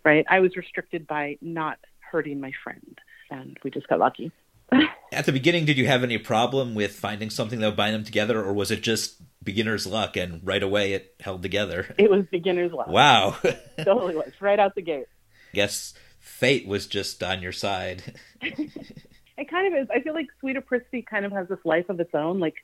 right 0.06 0.24
i 0.30 0.40
was 0.40 0.56
restricted 0.56 1.06
by 1.06 1.36
not 1.42 1.78
hurting 2.00 2.40
my 2.40 2.52
friend 2.64 2.98
and 3.30 3.58
we 3.62 3.70
just 3.70 3.88
got 3.88 3.98
lucky 3.98 4.32
At 5.12 5.26
the 5.26 5.32
beginning, 5.32 5.64
did 5.64 5.78
you 5.78 5.86
have 5.86 6.02
any 6.02 6.18
problem 6.18 6.74
with 6.74 6.92
finding 6.92 7.30
something 7.30 7.60
that 7.60 7.66
would 7.66 7.76
bind 7.76 7.94
them 7.94 8.04
together, 8.04 8.42
or 8.42 8.52
was 8.52 8.70
it 8.70 8.82
just 8.82 9.20
beginner's 9.42 9.86
luck 9.86 10.16
and 10.16 10.40
right 10.44 10.62
away 10.62 10.92
it 10.92 11.14
held 11.20 11.42
together? 11.42 11.94
It 11.98 12.10
was 12.10 12.24
beginner's 12.30 12.72
luck. 12.72 12.88
Wow. 12.88 13.36
totally 13.84 14.16
was, 14.16 14.32
right 14.40 14.58
out 14.58 14.74
the 14.74 14.82
gate. 14.82 15.06
I 15.52 15.56
guess 15.56 15.94
fate 16.18 16.66
was 16.66 16.86
just 16.86 17.22
on 17.22 17.42
your 17.42 17.52
side. 17.52 18.18
it 18.40 19.50
kind 19.50 19.72
of 19.72 19.82
is. 19.82 19.88
I 19.94 20.00
feel 20.00 20.14
like 20.14 20.26
Sweet 20.40 20.56
Apricity 20.56 21.02
kind 21.02 21.24
of 21.24 21.32
has 21.32 21.48
this 21.48 21.58
life 21.64 21.88
of 21.88 22.00
its 22.00 22.14
own. 22.14 22.40
Like, 22.40 22.56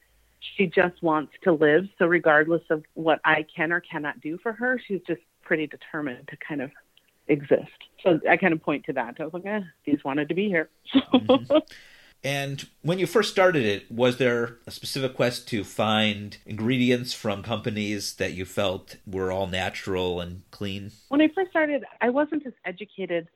she 0.57 0.67
just 0.67 1.01
wants 1.03 1.33
to 1.45 1.53
live. 1.53 1.89
So, 1.99 2.07
regardless 2.07 2.63
of 2.71 2.83
what 2.95 3.21
I 3.25 3.47
can 3.55 3.73
or 3.73 3.81
cannot 3.81 4.21
do 4.21 4.39
for 4.43 4.53
her, 4.53 4.81
she's 4.87 5.01
just 5.07 5.23
pretty 5.43 5.69
determined 5.69 6.29
to 6.29 6.37
kind 6.37 6.61
of 6.61 6.73
exist. 7.29 7.71
So 8.02 8.21
I 8.29 8.37
kind 8.37 8.52
of 8.52 8.62
point 8.62 8.85
to 8.87 8.93
that. 8.95 9.17
I 9.21 9.25
was 9.25 9.33
like, 9.33 9.47
eh, 9.47 9.61
these 9.85 10.02
wanted 10.05 10.29
to 10.29 10.35
be 10.35 10.49
here. 10.49 10.69
mm-hmm. 10.95 11.59
And 12.25 12.69
when 12.83 12.99
you 12.99 13.07
first 13.07 13.33
started 13.33 13.64
it, 13.64 13.91
was 13.91 14.19
there 14.19 14.59
a 14.67 14.71
specific 14.71 15.17
quest 15.17 15.49
to 15.49 15.64
find 15.64 16.37
ingredients 16.47 17.12
from 17.12 17.43
companies 17.43 18.14
that 18.14 18.33
you 18.35 18.45
felt 18.45 18.97
were 19.07 19.33
all 19.33 19.49
natural 19.49 20.21
and 20.21 20.43
clean? 20.52 20.93
When 21.09 21.21
I 21.21 21.29
first 21.35 21.50
started, 21.50 21.85
I 22.00 22.11
wasn't 22.11 22.47
as 22.47 22.52
educated 22.64 23.29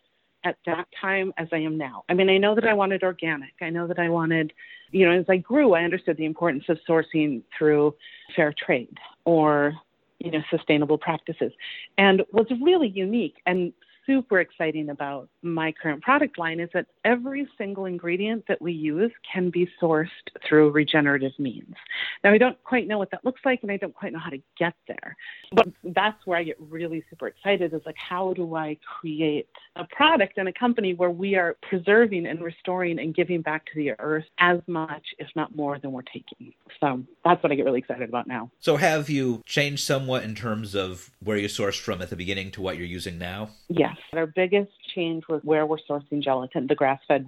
at 0.45 0.57
that 0.67 0.87
time 1.01 1.33
as 1.37 1.49
I 1.53 1.59
am 1.59 1.77
now. 1.77 2.05
I 2.09 2.15
mean, 2.15 2.31
I 2.31 2.39
know 2.39 2.55
that 2.55 2.67
I 2.67 2.75
wanted 2.75 3.03
organic. 3.03 3.55
I 3.61 3.71
know 3.71 3.89
that 3.89 3.99
I 3.99 4.09
wanted, 4.09 4.53
you 4.93 5.05
know, 5.05 5.19
as 5.19 5.27
I 5.29 5.39
grew, 5.39 5.75
I 5.75 5.83
understood 5.83 6.17
the 6.17 6.25
importance 6.25 6.65
of 6.69 6.79
sourcing 6.89 7.43
through 7.59 7.95
fair 8.37 8.55
trade 8.57 8.97
or, 9.25 9.75
you 10.19 10.31
know, 10.31 10.43
sustainable 10.51 10.99
practices. 10.99 11.53
And 11.99 12.23
what's 12.31 12.51
really 12.63 12.89
unique 12.89 13.37
and 13.47 13.73
super 14.07 14.41
exciting 14.41 14.91
about 14.91 15.29
my 15.43 15.73
current 15.73 16.03
product 16.03 16.39
line 16.39 16.61
is 16.61 16.69
that 16.73 16.87
every 17.05 17.47
single 17.59 17.85
ingredient 17.85 18.45
that 18.49 18.61
we 18.63 18.73
use 18.73 19.11
can 19.33 19.51
be 19.51 19.69
sourced 19.83 20.09
through 20.49 20.71
regenerative 20.71 21.33
means. 21.39 21.75
Now, 22.23 22.33
I 22.33 22.39
don't 22.39 22.63
quite 22.65 22.87
know 22.87 22.99
what 22.99 23.11
that 23.11 23.25
looks 23.25 23.41
like 23.45 23.61
and 23.63 23.71
I 23.71 23.77
don't 23.77 23.95
quite 23.95 24.13
know 24.13 24.19
how 24.19 24.31
to 24.31 24.41
get 24.59 24.75
there. 24.87 25.17
But 25.53 25.69
that's 25.85 26.25
where 26.27 26.39
I 26.39 26.45
get 26.45 26.57
really 26.61 27.05
super 27.11 27.29
excited 27.29 27.75
is 27.75 27.83
like, 27.85 27.97
how 27.97 28.33
do 28.33 28.55
I 28.55 28.79
create 29.01 29.49
a 29.77 29.85
product 29.85 30.39
and 30.39 30.49
a 30.49 30.53
company 30.53 30.95
where 30.95 31.11
we 31.11 31.35
are 31.35 31.57
preserving 31.69 32.27
and 32.27 32.41
restoring 32.43 32.99
and 32.99 33.15
giving 33.15 33.43
back 33.43 33.67
to 33.67 33.73
the 33.75 33.93
earth 33.99 34.25
as 34.39 34.61
much, 34.67 35.05
if 35.19 35.29
not 35.35 35.55
more, 35.55 35.79
than 35.79 35.93
we're 35.93 36.03
taking? 36.03 36.53
So 36.81 37.03
that's 37.25 37.43
what 37.43 37.53
I 37.53 37.55
get 37.55 37.65
really 37.65 37.81
excited 37.81 38.09
about 38.09 38.27
now. 38.27 38.51
So, 38.61 38.77
have 38.77 39.09
you 39.11 39.43
changed 39.47 39.85
somewhat 39.85 40.23
in 40.25 40.35
terms 40.35 40.75
of 40.75 41.11
where 41.23 41.37
you 41.37 41.49
sourced 41.49 41.81
from 41.81 42.03
at 42.03 42.11
the 42.11 42.17
beginning 42.17 42.51
to 42.53 42.63
what 42.63 42.77
you're 42.77 42.87
using 42.87 43.19
now? 43.19 43.51
Yes. 43.69 43.96
Our 44.13 44.27
biggest 44.27 44.73
change 44.95 45.25
was 45.29 45.41
where 45.45 45.67
we're 45.67 45.79
sourcing 45.89 46.23
gelatin, 46.23 46.67
the 46.67 46.75
grass 46.75 47.01
fed 47.07 47.27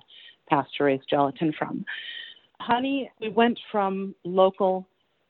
pasture 0.49 0.85
raised 0.85 1.09
gelatin 1.09 1.53
from. 1.57 1.85
Honey, 2.61 3.11
we 3.21 3.29
went 3.29 3.59
from 3.71 4.15
local 4.25 4.89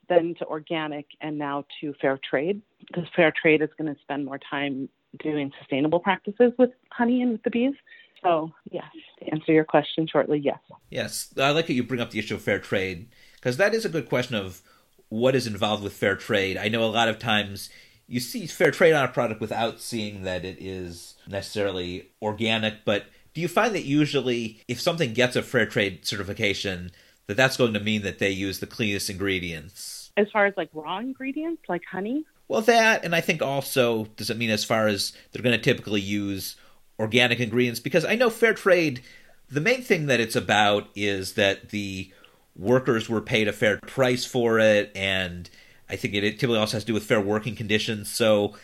then 0.08 0.34
to 0.38 0.46
organic 0.46 1.06
and 1.20 1.36
now 1.38 1.64
to 1.80 1.94
fair 2.00 2.18
trade 2.28 2.62
because 2.86 3.04
fair 3.14 3.32
trade 3.40 3.62
is 3.62 3.68
going 3.76 3.94
to 3.94 4.00
spend 4.00 4.24
more 4.24 4.38
time 4.38 4.88
doing 5.22 5.52
sustainable 5.58 6.00
practices 6.00 6.52
with 6.58 6.70
honey 6.90 7.22
and 7.22 7.32
with 7.32 7.42
the 7.42 7.50
bees. 7.50 7.74
So, 8.22 8.52
yes, 8.70 8.84
to 9.20 9.30
answer 9.30 9.52
your 9.52 9.64
question 9.64 10.06
shortly, 10.10 10.38
yes. 10.38 10.58
Yes, 10.90 11.32
I 11.38 11.50
like 11.50 11.66
that 11.66 11.74
you 11.74 11.84
bring 11.84 12.00
up 12.00 12.10
the 12.10 12.18
issue 12.18 12.34
of 12.34 12.42
fair 12.42 12.58
trade 12.58 13.08
because 13.34 13.58
that 13.58 13.74
is 13.74 13.84
a 13.84 13.88
good 13.88 14.08
question 14.08 14.34
of 14.34 14.62
what 15.08 15.34
is 15.34 15.46
involved 15.46 15.82
with 15.84 15.92
fair 15.92 16.16
trade. 16.16 16.56
I 16.56 16.68
know 16.68 16.82
a 16.82 16.86
lot 16.86 17.08
of 17.08 17.18
times 17.18 17.70
you 18.08 18.20
see 18.20 18.46
fair 18.46 18.70
trade 18.70 18.94
on 18.94 19.04
a 19.04 19.08
product 19.08 19.40
without 19.40 19.80
seeing 19.80 20.22
that 20.22 20.44
it 20.44 20.56
is 20.58 21.14
necessarily 21.28 22.08
organic, 22.22 22.84
but 22.84 23.04
do 23.34 23.42
you 23.42 23.48
find 23.48 23.74
that 23.74 23.84
usually 23.84 24.60
if 24.66 24.80
something 24.80 25.12
gets 25.12 25.36
a 25.36 25.42
fair 25.42 25.66
trade 25.66 26.04
certification, 26.06 26.90
that 27.26 27.36
that's 27.36 27.58
going 27.58 27.74
to 27.74 27.80
mean 27.80 28.02
that 28.02 28.18
they 28.18 28.30
use 28.30 28.58
the 28.58 28.66
cleanest 28.66 29.10
ingredients? 29.10 30.10
As 30.16 30.26
far 30.32 30.46
as 30.46 30.54
like 30.56 30.70
raw 30.72 30.98
ingredients, 30.98 31.62
like 31.68 31.82
honey? 31.84 32.24
Well, 32.48 32.62
that, 32.62 33.04
and 33.04 33.14
I 33.14 33.20
think 33.20 33.42
also, 33.42 34.06
does 34.16 34.30
it 34.30 34.38
mean 34.38 34.50
as 34.50 34.64
far 34.64 34.88
as 34.88 35.12
they're 35.30 35.42
going 35.42 35.56
to 35.56 35.62
typically 35.62 36.00
use 36.00 36.56
organic 36.98 37.40
ingredients? 37.40 37.78
Because 37.78 38.06
I 38.06 38.14
know 38.14 38.30
fair 38.30 38.54
trade, 38.54 39.02
the 39.50 39.60
main 39.60 39.82
thing 39.82 40.06
that 40.06 40.18
it's 40.18 40.34
about 40.34 40.88
is 40.96 41.34
that 41.34 41.68
the 41.68 42.10
workers 42.56 43.08
were 43.08 43.20
paid 43.20 43.48
a 43.48 43.52
fair 43.52 43.78
price 43.78 44.24
for 44.24 44.58
it 44.58 44.90
and 44.96 45.48
I 45.90 45.96
think 45.96 46.14
it, 46.14 46.22
typically 46.22 46.58
also 46.58 46.76
has 46.76 46.84
to 46.84 46.88
do 46.88 46.94
with 46.94 47.04
fair 47.04 47.20
working 47.20 47.56
conditions. 47.56 48.10
So 48.10 48.54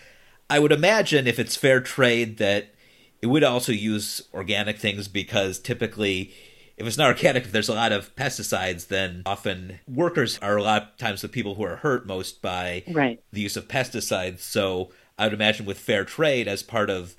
I 0.51 0.59
would 0.59 0.73
imagine 0.73 1.27
if 1.27 1.39
it's 1.39 1.57
fair 1.57 1.81
trade 1.81 2.39
that 2.39 2.75
it 3.23 3.27
would 3.27 3.45
also 3.45 3.73
use 3.73 4.23
organic 4.35 4.79
things 4.79 5.09
because 5.09 5.59
typically 5.59 6.33
if 6.77 6.87
it's 6.87 6.99
not 6.99 7.09
organic, 7.09 7.45
if 7.45 7.53
there's 7.53 7.69
a 7.69 7.75
lot 7.75 7.93
of 7.93 8.15
pesticides, 8.17 8.89
then 8.89 9.23
often 9.27 9.79
workers 9.87 10.39
are 10.43 10.57
a 10.57 10.63
lot 10.63 10.83
of 10.83 10.97
times 10.99 11.23
the 11.23 11.29
people 11.29 11.55
who 11.55 11.65
are 11.65 11.77
hurt 11.77 12.07
most 12.07 12.43
by 12.43 12.83
right. 12.89 13.23
the 13.33 13.41
use 13.41 13.57
of 13.57 13.69
pesticides. 13.69 14.41
So 14.41 14.91
I 15.19 15.25
would 15.25 15.33
imagine 15.35 15.67
with 15.67 15.79
fair 15.79 16.05
trade 16.05 16.49
as 16.49 16.63
part 16.63 16.91
of 16.91 17.15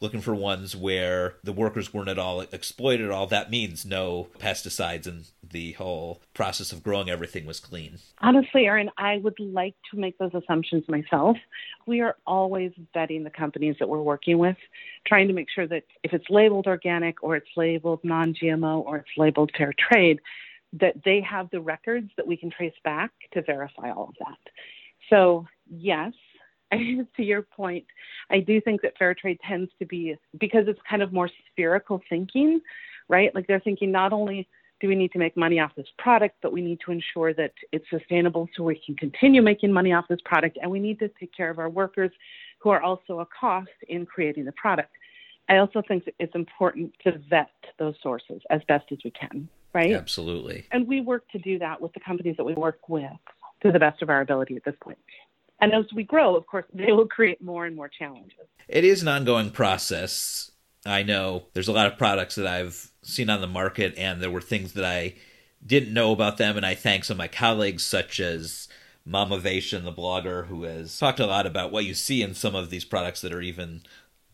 looking 0.00 0.20
for 0.20 0.34
ones 0.34 0.76
where 0.76 1.36
the 1.42 1.52
workers 1.52 1.92
weren't 1.92 2.08
at 2.08 2.18
all 2.18 2.40
exploited 2.40 3.06
at 3.06 3.12
all. 3.12 3.26
That 3.26 3.50
means 3.50 3.86
no 3.86 4.28
pesticides 4.38 5.06
and 5.06 5.26
the 5.42 5.72
whole 5.72 6.20
process 6.34 6.72
of 6.72 6.82
growing 6.82 7.08
everything 7.08 7.46
was 7.46 7.60
clean. 7.60 7.98
Honestly, 8.20 8.66
Aaron, 8.66 8.90
I 8.98 9.18
would 9.18 9.38
like 9.38 9.74
to 9.90 9.98
make 9.98 10.18
those 10.18 10.34
assumptions 10.34 10.84
myself. 10.88 11.36
We 11.86 12.00
are 12.00 12.16
always 12.26 12.72
vetting 12.94 13.24
the 13.24 13.30
companies 13.30 13.76
that 13.78 13.88
we're 13.88 14.02
working 14.02 14.38
with, 14.38 14.56
trying 15.06 15.28
to 15.28 15.34
make 15.34 15.48
sure 15.54 15.66
that 15.68 15.84
if 16.02 16.12
it's 16.12 16.28
labeled 16.28 16.66
organic 16.66 17.22
or 17.22 17.36
it's 17.36 17.48
labeled 17.56 18.00
non 18.02 18.34
GMO 18.34 18.84
or 18.84 18.98
it's 18.98 19.10
labeled 19.16 19.52
fair 19.56 19.72
trade, 19.78 20.20
that 20.74 20.96
they 21.04 21.20
have 21.20 21.48
the 21.50 21.60
records 21.60 22.10
that 22.16 22.26
we 22.26 22.36
can 22.36 22.50
trace 22.50 22.74
back 22.84 23.12
to 23.32 23.42
verify 23.42 23.90
all 23.90 24.08
of 24.08 24.14
that. 24.18 24.52
So, 25.08 25.46
yes, 25.70 26.12
to 27.16 27.22
your 27.22 27.42
point, 27.42 27.84
I 28.30 28.40
do 28.40 28.60
think 28.60 28.82
that 28.82 28.98
fair 28.98 29.14
trade 29.14 29.38
tends 29.46 29.70
to 29.78 29.86
be 29.86 30.16
because 30.38 30.64
it's 30.66 30.80
kind 30.88 31.02
of 31.02 31.12
more 31.12 31.30
spherical 31.52 32.02
thinking, 32.08 32.60
right? 33.08 33.34
Like 33.34 33.46
they're 33.46 33.60
thinking 33.60 33.92
not 33.92 34.12
only 34.12 34.48
do 34.80 34.88
we 34.88 34.94
need 34.94 35.12
to 35.12 35.18
make 35.18 35.36
money 35.36 35.58
off 35.58 35.72
this 35.76 35.86
product, 35.98 36.36
but 36.42 36.52
we 36.52 36.60
need 36.60 36.78
to 36.84 36.92
ensure 36.92 37.32
that 37.34 37.52
it's 37.72 37.88
sustainable 37.88 38.48
so 38.54 38.62
we 38.62 38.80
can 38.84 38.94
continue 38.96 39.40
making 39.40 39.72
money 39.72 39.92
off 39.92 40.06
this 40.08 40.20
product, 40.24 40.58
and 40.60 40.70
we 40.70 40.78
need 40.78 40.98
to 40.98 41.08
take 41.20 41.34
care 41.34 41.50
of 41.50 41.58
our 41.58 41.70
workers 41.70 42.10
who 42.58 42.70
are 42.70 42.82
also 42.82 43.20
a 43.20 43.26
cost 43.26 43.70
in 43.88 44.04
creating 44.04 44.44
the 44.44 44.52
product. 44.52 44.90
I 45.48 45.58
also 45.58 45.82
think 45.86 46.04
it's 46.18 46.34
important 46.34 46.92
to 47.04 47.18
vet 47.30 47.50
those 47.78 47.94
sources 48.02 48.42
as 48.50 48.60
best 48.68 48.86
as 48.90 48.98
we 49.04 49.12
can, 49.12 49.48
right? 49.72 49.92
Absolutely. 49.92 50.66
And 50.72 50.86
we 50.86 51.00
work 51.00 51.28
to 51.30 51.38
do 51.38 51.58
that 51.60 51.80
with 51.80 51.92
the 51.94 52.00
companies 52.00 52.36
that 52.36 52.44
we 52.44 52.54
work 52.54 52.88
with 52.88 53.10
to 53.62 53.72
the 53.72 53.78
best 53.78 54.02
of 54.02 54.10
our 54.10 54.20
ability 54.20 54.56
at 54.56 54.64
this 54.64 54.74
point. 54.80 54.98
And 55.60 55.72
as 55.72 55.84
we 55.94 56.04
grow, 56.04 56.36
of 56.36 56.46
course, 56.46 56.66
they 56.72 56.92
will 56.92 57.08
create 57.08 57.42
more 57.42 57.64
and 57.64 57.74
more 57.74 57.88
challenges. 57.88 58.46
It 58.68 58.84
is 58.84 59.02
an 59.02 59.08
ongoing 59.08 59.50
process. 59.50 60.50
I 60.84 61.02
know 61.02 61.44
there's 61.54 61.68
a 61.68 61.72
lot 61.72 61.86
of 61.86 61.98
products 61.98 62.34
that 62.34 62.46
I've 62.46 62.92
seen 63.02 63.30
on 63.30 63.40
the 63.40 63.46
market, 63.46 63.94
and 63.96 64.20
there 64.20 64.30
were 64.30 64.40
things 64.40 64.74
that 64.74 64.84
I 64.84 65.14
didn't 65.64 65.94
know 65.94 66.12
about 66.12 66.36
them, 66.36 66.56
and 66.56 66.66
I 66.66 66.74
thank 66.74 67.04
some 67.04 67.14
of 67.14 67.18
my 67.18 67.28
colleagues, 67.28 67.84
such 67.84 68.20
as 68.20 68.68
Mamavation, 69.08 69.84
the 69.84 69.92
blogger, 69.92 70.46
who 70.46 70.64
has 70.64 70.98
talked 70.98 71.20
a 71.20 71.26
lot 71.26 71.46
about 71.46 71.72
what 71.72 71.84
you 71.84 71.94
see 71.94 72.22
in 72.22 72.34
some 72.34 72.54
of 72.54 72.70
these 72.70 72.84
products 72.84 73.20
that 73.20 73.32
are 73.32 73.40
even 73.40 73.82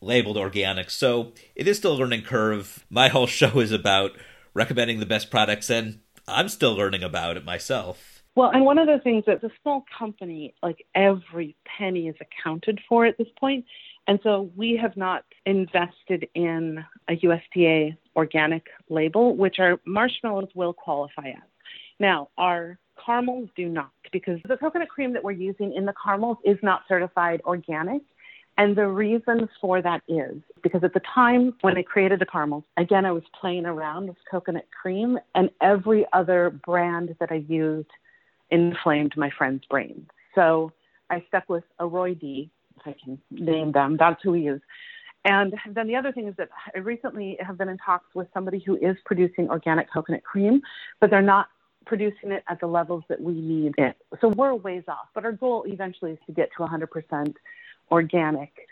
labeled 0.01 0.37
organic. 0.37 0.91
So 0.91 1.33
it 1.55 1.69
is 1.69 1.79
still 1.79 1.93
a 1.93 1.99
learning 1.99 2.23
curve. 2.23 2.85
My 2.91 3.09
whole 3.09 3.27
show 3.29 3.61
is 3.61 3.73
about 3.73 4.13
recommending 4.55 4.99
the 4.99 5.07
best 5.07 5.31
products, 5.31 5.71
and 5.71 6.01
I'm 6.27 6.49
still 6.49 6.75
learning 6.75 7.03
about 7.03 7.37
it 7.37 7.45
myself. 7.45 8.12
Well, 8.35 8.51
and 8.51 8.65
one 8.65 8.79
of 8.79 8.87
the 8.87 8.99
things 9.05 9.25
that 9.27 9.45
a 9.45 9.51
small 9.63 9.85
company, 9.99 10.55
like 10.63 10.87
every 10.95 11.55
penny 11.67 12.09
is 12.09 12.17
accounted 12.21 12.81
for 12.89 13.05
at 13.05 13.19
this 13.19 13.29
point. 13.39 13.65
And 14.09 14.19
so 14.23 14.51
we 14.57 14.77
have 14.81 14.97
not 14.97 15.25
invested 15.45 16.27
in 16.35 16.83
a 17.09 17.17
USDA 17.17 17.97
organic 18.17 18.67
label, 18.89 19.37
which 19.37 19.59
our 19.59 19.79
marshmallows 19.85 20.49
will 20.55 20.73
qualify 20.73 21.29
as. 21.29 21.49
Now, 22.01 22.29
our 22.39 22.79
caramels 23.05 23.51
do 23.55 23.69
not, 23.69 23.93
because 24.13 24.41
the 24.49 24.57
coconut 24.57 24.89
cream 24.89 25.13
that 25.13 25.23
we're 25.23 25.33
using 25.33 25.75
in 25.75 25.85
the 25.85 25.95
caramels 26.03 26.39
is 26.45 26.57
not 26.63 26.83
certified 26.89 27.43
organic. 27.45 28.03
And 28.59 28.77
the 28.77 28.87
reason 28.89 29.49
for 29.61 29.81
that 29.83 30.03
is 30.09 30.37
because 30.63 30.85
at 30.85 30.95
the 30.95 31.01
time 31.15 31.55
when 31.63 31.77
I 31.77 31.83
created 31.83 32.21
the 32.21 32.27
caramels, 32.27 32.65
again, 32.77 33.07
I 33.07 33.13
was 33.13 33.23
playing 33.39 33.67
around 33.67 34.09
with 34.09 34.17
coconut 34.31 34.67
cream, 34.81 35.19
and 35.35 35.49
every 35.61 36.07
other 36.13 36.51
brand 36.65 37.15
that 37.21 37.31
I 37.31 37.45
used 37.49 37.89
inflamed 38.53 39.17
my 39.17 39.31
friend's 39.37 39.65
brain. 39.65 40.07
So 40.37 40.71
I 41.11 41.25
stuck 41.27 41.49
with 41.49 41.65
Aroy-D, 41.81 42.51
if 42.79 42.87
I 42.87 42.95
can 43.03 43.19
name 43.31 43.73
them. 43.73 43.97
That's 43.99 44.23
who 44.23 44.31
we 44.31 44.43
use. 44.43 44.61
And 45.25 45.55
then 45.69 45.87
the 45.87 45.97
other 45.97 46.13
thing 46.13 46.27
is 46.29 46.35
that 46.37 46.51
I 46.75 46.79
recently 46.79 47.37
have 47.41 47.57
been 47.57 47.69
in 47.69 47.79
talks 47.79 48.15
with 48.15 48.29
somebody 48.35 48.59
who 48.65 48.77
is 48.77 48.97
producing 49.05 49.49
organic 49.51 49.93
coconut 49.93 50.23
cream, 50.25 50.63
but 51.01 51.11
they're 51.11 51.23
not 51.23 51.49
producing 51.87 52.31
it 52.31 52.45
at 52.49 52.61
the 52.61 52.67
levels 52.67 53.05
that 53.09 53.21
we 53.21 53.33
need 53.33 53.75
it. 53.79 53.97
So 54.21 54.29
we're 54.29 54.51
a 54.51 54.57
ways 54.57 54.85
off, 54.89 55.07
but 55.15 55.25
our 55.25 55.33
goal 55.33 55.65
eventually 55.67 56.13
is 56.13 56.19
to 56.27 56.33
get 56.33 56.51
to 56.57 56.65
100% 56.65 57.35
organic. 57.91 58.69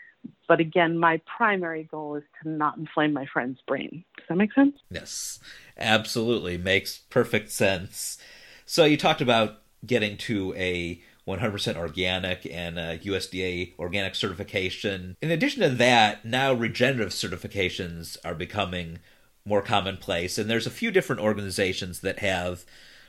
But 0.47 0.59
again, 0.59 0.97
my 0.97 1.21
primary 1.37 1.85
goal 1.85 2.15
is 2.15 2.23
to 2.43 2.49
not 2.49 2.77
inflame 2.77 3.13
my 3.13 3.25
friend's 3.31 3.59
brain. 3.67 4.03
Does 4.17 4.27
that 4.29 4.35
make 4.35 4.53
sense? 4.53 4.75
Yes, 4.89 5.39
absolutely. 5.77 6.57
Makes 6.57 6.99
perfect 7.09 7.49
sense. 7.49 8.17
So 8.65 8.85
you 8.85 8.97
talked 8.97 9.21
about 9.21 9.60
getting 9.85 10.17
to 10.17 10.53
a 10.55 11.01
100% 11.27 11.77
organic 11.77 12.45
and 12.45 12.77
USDA 12.77 13.77
organic 13.79 14.15
certification. 14.15 15.15
In 15.21 15.31
addition 15.31 15.61
to 15.61 15.69
that, 15.69 16.25
now 16.25 16.53
regenerative 16.53 17.13
certifications 17.13 18.17
are 18.25 18.35
becoming 18.35 18.99
more 19.45 19.61
commonplace, 19.61 20.37
and 20.37 20.49
there's 20.49 20.67
a 20.67 20.71
few 20.71 20.91
different 20.91 21.21
organizations 21.21 22.01
that 22.01 22.19
have 22.19 22.65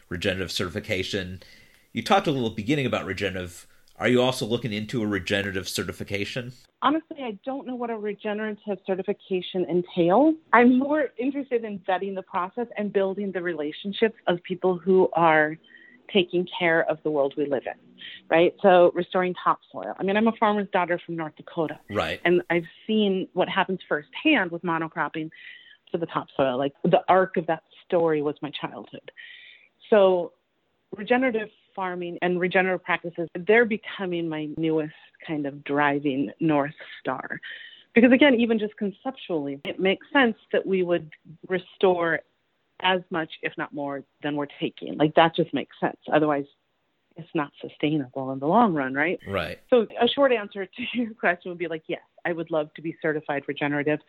regenerative 0.09 0.53
certification. 0.53 1.43
You 1.93 2.03
talked 2.03 2.27
a 2.27 2.31
little 2.31 2.51
beginning 2.51 2.87
about 2.87 3.05
regenerative. 3.05 3.67
Are 3.99 4.09
you 4.09 4.23
also 4.23 4.47
looking 4.47 4.73
into 4.73 5.03
a 5.03 5.07
regenerative 5.07 5.69
certification? 5.69 6.53
Honestly, 6.81 7.19
I 7.21 7.39
don't 7.45 7.67
know 7.67 7.77
what 7.77 7.91
a 7.91 7.97
regenerative 7.97 8.79
certification 8.87 9.65
entails. 9.69 10.35
I'm 10.53 10.79
more 10.79 11.11
interested 11.19 11.65
in 11.65 11.79
vetting 11.81 12.15
the 12.15 12.23
process 12.23 12.67
and 12.77 12.93
building 12.93 13.31
the 13.31 13.43
relationships 13.43 14.17
of 14.27 14.43
people 14.43 14.79
who 14.79 15.09
are 15.13 15.57
taking 16.13 16.47
care 16.59 16.89
of 16.91 16.99
the 17.03 17.11
world 17.11 17.35
we 17.37 17.47
live 17.47 17.65
in, 17.67 17.79
right? 18.29 18.55
So 18.63 18.93
restoring 18.95 19.35
topsoil. 19.43 19.95
I 19.99 20.03
mean, 20.03 20.17
I'm 20.17 20.29
a 20.29 20.33
farmer's 20.39 20.69
daughter 20.73 21.01
from 21.05 21.17
North 21.17 21.37
Dakota. 21.37 21.79
Right. 21.91 22.21
And 22.25 22.43
I've 22.51 22.67
seen 22.87 23.29
what 23.33 23.49
happens 23.49 23.81
firsthand 23.89 24.51
with 24.51 24.63
monocropping 24.63 25.31
to 25.93 25.99
the 25.99 26.07
topsoil. 26.07 26.59
Like 26.59 26.73
the 26.85 27.01
arc 27.09 27.37
of 27.37 27.47
that 27.47 27.63
story 27.87 28.23
was 28.23 28.35
my 28.43 28.51
childhood. 28.51 29.11
So 29.91 30.33
regenerative 30.97 31.49
farming 31.75 32.19
and 32.23 32.41
regenerative 32.41 32.85
practices, 32.85 33.29
they're 33.47 33.65
becoming 33.65 34.29
my 34.29 34.49
newest 34.57 34.95
kind 35.27 35.47
of 35.47 35.63
driving 35.65 36.31
North 36.41 36.75
Star. 37.01 37.41
Because 37.95 38.13
again, 38.13 38.35
even 38.35 38.59
just 38.59 38.77
conceptually, 38.77 39.61
it 39.65 39.79
makes 39.79 40.07
sense 40.13 40.37
that 40.53 40.67
we 40.67 40.83
would 40.83 41.11
restore 41.49 42.21
as 42.83 43.01
much, 43.11 43.31
if 43.43 43.53
not 43.57 43.73
more, 43.73 44.05
than 44.23 44.37
we're 44.37 44.47
taking. 44.61 44.97
Like 44.97 45.15
that 45.15 45.35
just 45.35 45.53
makes 45.55 45.77
sense. 45.81 45.97
Otherwise, 46.13 46.45
it's 47.17 47.29
not 47.35 47.53
sustainable 47.61 48.33
in 48.33 48.39
the 48.39 48.47
long 48.47 48.75
run, 48.75 48.95
right? 48.95 49.19
Right. 49.27 49.59
So 49.71 49.87
a 50.01 50.09
short 50.09 50.33
answer 50.33 50.67
to 50.67 50.83
your 50.95 51.15
question 51.15 51.51
would 51.51 51.59
be 51.59 51.69
like, 51.69 51.85
yes, 51.87 52.01
I 52.25 52.33
would 52.33 52.51
love 52.51 52.73
to 52.75 52.83
be 52.83 52.97
certified 53.03 53.45
regenerative. 53.47 54.01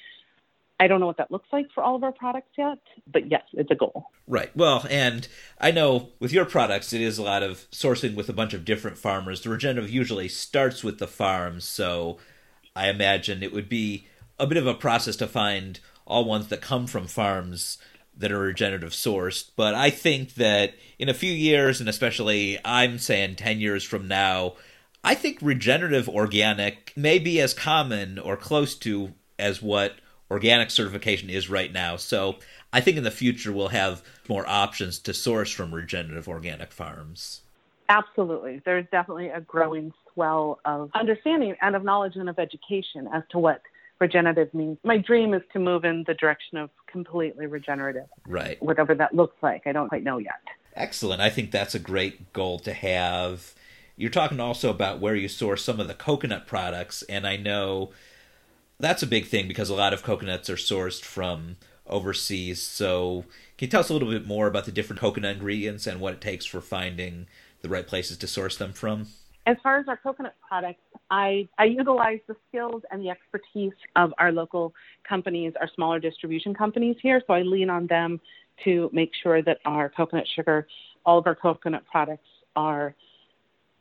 I 0.79 0.87
don't 0.87 0.99
know 0.99 1.05
what 1.05 1.17
that 1.17 1.31
looks 1.31 1.47
like 1.53 1.67
for 1.73 1.83
all 1.83 1.95
of 1.95 2.03
our 2.03 2.11
products 2.11 2.51
yet, 2.57 2.79
but 3.11 3.29
yes, 3.29 3.43
it's 3.53 3.71
a 3.71 3.75
goal. 3.75 4.07
Right. 4.27 4.55
Well, 4.55 4.85
and 4.89 5.27
I 5.59 5.71
know 5.71 6.09
with 6.19 6.33
your 6.33 6.45
products, 6.45 6.93
it 6.93 7.01
is 7.01 7.17
a 7.17 7.23
lot 7.23 7.43
of 7.43 7.69
sourcing 7.71 8.15
with 8.15 8.27
a 8.27 8.33
bunch 8.33 8.53
of 8.53 8.65
different 8.65 8.97
farmers. 8.97 9.41
The 9.41 9.49
regenerative 9.49 9.91
usually 9.91 10.27
starts 10.27 10.83
with 10.83 10.99
the 10.99 11.07
farms, 11.07 11.63
so 11.63 12.17
I 12.75 12.89
imagine 12.89 13.43
it 13.43 13.53
would 13.53 13.69
be 13.69 14.07
a 14.39 14.47
bit 14.47 14.57
of 14.57 14.67
a 14.67 14.73
process 14.73 15.15
to 15.17 15.27
find 15.27 15.79
all 16.05 16.25
ones 16.25 16.47
that 16.47 16.61
come 16.61 16.87
from 16.87 17.07
farms 17.07 17.77
that 18.17 18.31
are 18.31 18.39
regenerative 18.39 18.91
sourced. 18.91 19.49
But 19.55 19.73
I 19.73 19.89
think 19.89 20.35
that 20.35 20.75
in 20.99 21.09
a 21.09 21.13
few 21.13 21.31
years, 21.31 21.79
and 21.79 21.89
especially 21.89 22.59
I'm 22.63 22.99
saying 22.99 23.35
10 23.35 23.59
years 23.59 23.83
from 23.83 24.07
now, 24.07 24.53
I 25.03 25.15
think 25.15 25.39
regenerative 25.41 26.07
organic 26.07 26.93
may 26.95 27.19
be 27.19 27.41
as 27.41 27.53
common 27.53 28.19
or 28.19 28.37
close 28.37 28.75
to 28.79 29.13
as 29.37 29.61
what 29.61 29.95
organic 30.31 30.71
certification 30.71 31.29
is 31.29 31.49
right 31.49 31.71
now. 31.71 31.95
So 31.97 32.37
I 32.71 32.81
think 32.81 32.97
in 32.97 33.03
the 33.03 33.11
future 33.11 33.51
we'll 33.51 33.67
have 33.69 34.01
more 34.29 34.47
options 34.47 34.99
to 34.99 35.13
source 35.13 35.51
from 35.51 35.73
regenerative 35.73 36.27
organic 36.27 36.71
farms. 36.71 37.41
Absolutely. 37.89 38.61
There's 38.63 38.85
definitely 38.91 39.27
a 39.27 39.41
growing 39.41 39.91
swell 40.13 40.59
of 40.63 40.89
understanding 40.95 41.55
and 41.61 41.75
of 41.75 41.83
knowledge 41.83 42.15
and 42.15 42.29
of 42.29 42.39
education 42.39 43.09
as 43.13 43.23
to 43.31 43.39
what 43.39 43.61
regenerative 44.03 44.53
means. 44.53 44.77
My 44.83 44.97
dream 44.97 45.33
is 45.33 45.41
to 45.53 45.59
move 45.59 45.85
in 45.85 46.03
the 46.05 46.13
direction 46.13 46.57
of 46.57 46.69
completely 46.87 47.47
regenerative. 47.47 48.07
Right. 48.27 48.61
Whatever 48.61 48.93
that 48.95 49.15
looks 49.15 49.37
like. 49.41 49.65
I 49.65 49.71
don't 49.71 49.87
quite 49.87 50.03
know 50.03 50.17
yet. 50.17 50.41
Excellent. 50.75 51.21
I 51.21 51.29
think 51.29 51.51
that's 51.51 51.73
a 51.73 51.79
great 51.79 52.33
goal 52.33 52.59
to 52.59 52.73
have. 52.73 53.53
You're 53.95 54.09
talking 54.09 54.41
also 54.41 54.69
about 54.69 54.99
where 54.99 55.15
you 55.15 55.29
source 55.29 55.63
some 55.63 55.79
of 55.79 55.87
the 55.87 55.93
coconut 55.93 56.47
products, 56.47 57.03
and 57.03 57.25
I 57.25 57.37
know 57.37 57.91
that's 58.79 59.03
a 59.03 59.07
big 59.07 59.27
thing 59.27 59.47
because 59.47 59.69
a 59.69 59.75
lot 59.75 59.93
of 59.93 60.03
coconuts 60.03 60.49
are 60.49 60.55
sourced 60.55 61.01
from 61.01 61.57
overseas. 61.87 62.61
So, 62.61 63.25
can 63.57 63.67
you 63.67 63.71
tell 63.71 63.81
us 63.81 63.89
a 63.89 63.93
little 63.93 64.09
bit 64.09 64.25
more 64.25 64.47
about 64.47 64.65
the 64.65 64.71
different 64.71 64.99
coconut 64.99 65.35
ingredients 65.35 65.87
and 65.87 66.01
what 66.01 66.13
it 66.13 66.21
takes 66.21 66.45
for 66.45 66.59
finding 66.59 67.27
the 67.61 67.69
right 67.69 67.87
places 67.87 68.17
to 68.17 68.27
source 68.27 68.57
them 68.57 68.73
from? 68.73 69.07
As 69.45 69.57
far 69.61 69.77
as 69.77 69.87
our 69.87 69.97
coconut 69.97 70.35
products, 70.47 70.81
I, 71.11 71.49
I 71.57 71.65
utilize 71.65 72.19
the 72.27 72.35
skills 72.47 72.81
and 72.91 73.01
the 73.01 73.09
expertise 73.09 73.73
of 73.95 74.13
our 74.17 74.31
local 74.31 74.73
companies, 75.07 75.53
our 75.59 75.69
smaller 75.75 75.99
distribution 75.99 76.53
companies 76.53 76.95
here. 77.01 77.21
So 77.27 77.33
I 77.33 77.41
lean 77.41 77.69
on 77.69 77.87
them 77.87 78.21
to 78.63 78.89
make 78.93 79.11
sure 79.21 79.41
that 79.41 79.57
our 79.65 79.89
coconut 79.89 80.25
sugar, 80.33 80.67
all 81.05 81.17
of 81.17 81.27
our 81.27 81.35
coconut 81.35 81.83
products 81.91 82.27
are 82.55 82.95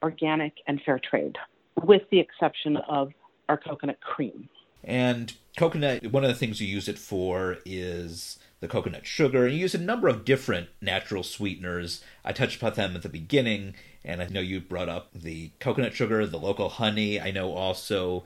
organic 0.02 0.54
and 0.66 0.80
fair 0.84 0.98
trade, 0.98 1.36
with 1.84 2.02
the 2.10 2.18
exception 2.18 2.76
of 2.88 3.12
our 3.48 3.56
coconut 3.56 4.00
cream. 4.00 4.48
And 4.82 5.32
coconut, 5.56 6.06
one 6.06 6.24
of 6.24 6.28
the 6.28 6.34
things 6.34 6.60
you 6.60 6.66
use 6.66 6.88
it 6.88 6.98
for 6.98 7.58
is 7.64 8.40
the 8.62 8.68
coconut 8.68 9.04
sugar. 9.04 9.44
And 9.44 9.54
you 9.54 9.60
use 9.60 9.74
a 9.74 9.78
number 9.78 10.08
of 10.08 10.24
different 10.24 10.68
natural 10.80 11.24
sweeteners. 11.24 12.02
I 12.24 12.32
touched 12.32 12.56
upon 12.56 12.74
them 12.74 12.94
at 12.94 13.02
the 13.02 13.08
beginning, 13.08 13.74
and 14.04 14.22
I 14.22 14.28
know 14.28 14.40
you 14.40 14.60
brought 14.60 14.88
up 14.88 15.12
the 15.12 15.50
coconut 15.58 15.94
sugar, 15.94 16.24
the 16.26 16.38
local 16.38 16.68
honey. 16.70 17.20
I 17.20 17.32
know 17.32 17.52
also 17.52 18.24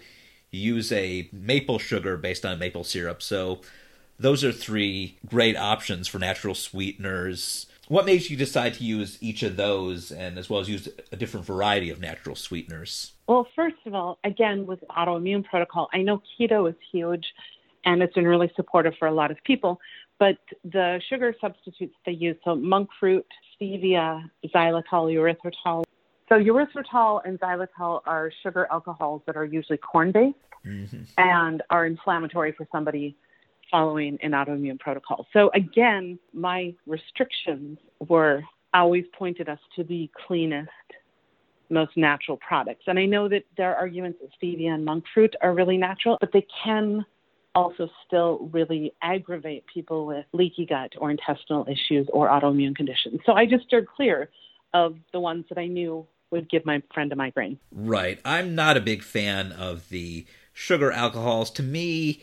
you 0.50 0.74
use 0.74 0.92
a 0.92 1.28
maple 1.32 1.78
sugar 1.78 2.18
based 2.18 2.44
on 2.44 2.58
maple 2.58 2.84
syrup. 2.84 3.22
So 3.22 3.62
those 4.18 4.44
are 4.44 4.52
three 4.52 5.18
great 5.26 5.56
options 5.56 6.06
for 6.06 6.18
natural 6.18 6.54
sweeteners. 6.54 7.66
What 7.88 8.04
made 8.04 8.28
you 8.28 8.36
decide 8.36 8.74
to 8.74 8.84
use 8.84 9.16
each 9.22 9.42
of 9.42 9.56
those 9.56 10.12
and 10.12 10.38
as 10.38 10.50
well 10.50 10.60
as 10.60 10.68
use 10.68 10.86
a 11.10 11.16
different 11.16 11.46
variety 11.46 11.88
of 11.88 11.98
natural 11.98 12.36
sweeteners? 12.36 13.12
Well, 13.26 13.46
first 13.56 13.76
of 13.86 13.94
all, 13.94 14.18
again, 14.22 14.66
with 14.66 14.80
autoimmune 14.90 15.44
protocol, 15.44 15.88
I 15.94 16.02
know 16.02 16.20
keto 16.38 16.68
is 16.68 16.76
huge 16.92 17.24
and 17.86 18.02
it's 18.02 18.12
been 18.12 18.26
really 18.26 18.52
supportive 18.54 18.94
for 18.98 19.08
a 19.08 19.14
lot 19.14 19.30
of 19.30 19.38
people. 19.44 19.80
But 20.18 20.38
the 20.64 21.00
sugar 21.08 21.34
substitutes 21.40 21.94
they 22.06 22.12
use, 22.12 22.36
so 22.44 22.54
monk 22.54 22.88
fruit, 22.98 23.26
stevia, 23.60 24.22
xylitol, 24.54 24.82
erythritol. 25.12 25.84
So 26.28 26.36
erythritol 26.36 27.20
and 27.24 27.38
xylitol 27.38 28.00
are 28.06 28.32
sugar 28.42 28.66
alcohols 28.70 29.22
that 29.26 29.36
are 29.36 29.44
usually 29.44 29.78
corn 29.78 30.12
based 30.12 30.36
mm-hmm. 30.66 31.02
and 31.18 31.62
are 31.70 31.86
inflammatory 31.86 32.52
for 32.52 32.66
somebody 32.72 33.16
following 33.70 34.18
an 34.22 34.30
autoimmune 34.32 34.78
protocol. 34.78 35.26
So 35.32 35.50
again, 35.54 36.18
my 36.32 36.74
restrictions 36.86 37.78
were 38.08 38.42
always 38.72 39.04
pointed 39.16 39.48
us 39.48 39.58
to 39.76 39.84
the 39.84 40.10
cleanest, 40.26 40.70
most 41.68 41.96
natural 41.96 42.36
products. 42.36 42.84
And 42.86 42.98
I 42.98 43.06
know 43.06 43.28
that 43.28 43.44
there 43.56 43.72
are 43.72 43.76
arguments 43.76 44.18
that 44.20 44.30
stevia 44.40 44.70
and 44.70 44.84
monk 44.84 45.04
fruit 45.12 45.34
are 45.40 45.54
really 45.54 45.76
natural, 45.76 46.16
but 46.20 46.32
they 46.32 46.46
can 46.64 47.04
also 47.56 47.88
still 48.06 48.48
really 48.52 48.92
aggravate 49.02 49.64
people 49.72 50.06
with 50.06 50.26
leaky 50.32 50.66
gut 50.66 50.92
or 50.98 51.10
intestinal 51.10 51.66
issues 51.66 52.06
or 52.12 52.28
autoimmune 52.28 52.76
conditions. 52.76 53.20
So 53.24 53.32
I 53.32 53.46
just 53.46 53.64
steered 53.66 53.88
clear 53.88 54.28
of 54.74 54.96
the 55.12 55.20
ones 55.20 55.46
that 55.48 55.58
I 55.58 55.66
knew 55.66 56.06
would 56.30 56.50
give 56.50 56.66
my 56.66 56.82
friend 56.92 57.10
a 57.12 57.16
migraine. 57.16 57.58
Right. 57.72 58.20
I'm 58.24 58.54
not 58.54 58.76
a 58.76 58.80
big 58.80 59.02
fan 59.02 59.52
of 59.52 59.88
the 59.88 60.26
sugar 60.52 60.92
alcohols. 60.92 61.50
To 61.52 61.62
me, 61.62 62.22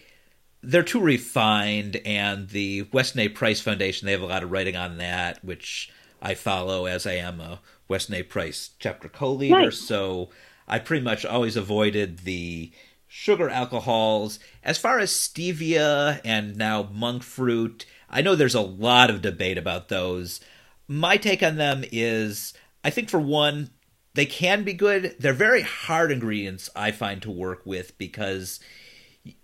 they're 0.61 0.83
too 0.83 1.01
refined, 1.01 1.97
and 2.05 2.49
the 2.49 2.87
Weston 2.93 3.21
A. 3.21 3.29
Price 3.29 3.59
Foundation, 3.59 4.05
they 4.05 4.11
have 4.11 4.21
a 4.21 4.27
lot 4.27 4.43
of 4.43 4.51
writing 4.51 4.75
on 4.75 4.97
that, 4.97 5.43
which 5.43 5.91
I 6.21 6.35
follow 6.35 6.85
as 6.85 7.07
I 7.07 7.13
am 7.13 7.41
a 7.41 7.59
Weston 7.87 8.15
A. 8.15 8.23
Price 8.23 8.71
chapter 8.79 9.09
co 9.09 9.31
leader. 9.31 9.71
So 9.71 10.29
I 10.67 10.79
pretty 10.79 11.03
much 11.03 11.25
always 11.25 11.57
avoided 11.57 12.19
the 12.19 12.71
sugar 13.15 13.47
alcohols. 13.47 14.39
As 14.63 14.79
far 14.79 14.97
as 14.97 15.11
stevia 15.11 16.19
and 16.25 16.57
now 16.57 16.89
monk 16.91 17.21
fruit, 17.21 17.85
I 18.09 18.23
know 18.23 18.33
there's 18.33 18.55
a 18.55 18.61
lot 18.61 19.11
of 19.11 19.21
debate 19.21 19.59
about 19.59 19.87
those. 19.87 20.39
My 20.87 21.17
take 21.17 21.43
on 21.43 21.57
them 21.57 21.85
is 21.91 22.55
I 22.83 22.89
think, 22.89 23.09
for 23.09 23.19
one, 23.19 23.69
they 24.15 24.25
can 24.25 24.63
be 24.63 24.73
good. 24.73 25.15
They're 25.19 25.33
very 25.33 25.61
hard 25.61 26.11
ingredients, 26.11 26.71
I 26.75 26.91
find, 26.91 27.21
to 27.21 27.29
work 27.31 27.61
with 27.65 27.95
because 27.99 28.59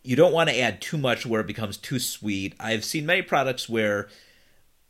you 0.03 0.15
don't 0.15 0.33
want 0.33 0.49
to 0.49 0.59
add 0.59 0.81
too 0.81 0.97
much 0.97 1.25
where 1.25 1.41
it 1.41 1.47
becomes 1.47 1.77
too 1.77 1.99
sweet. 1.99 2.55
I've 2.59 2.83
seen 2.83 3.05
many 3.05 3.21
products 3.21 3.69
where 3.69 4.09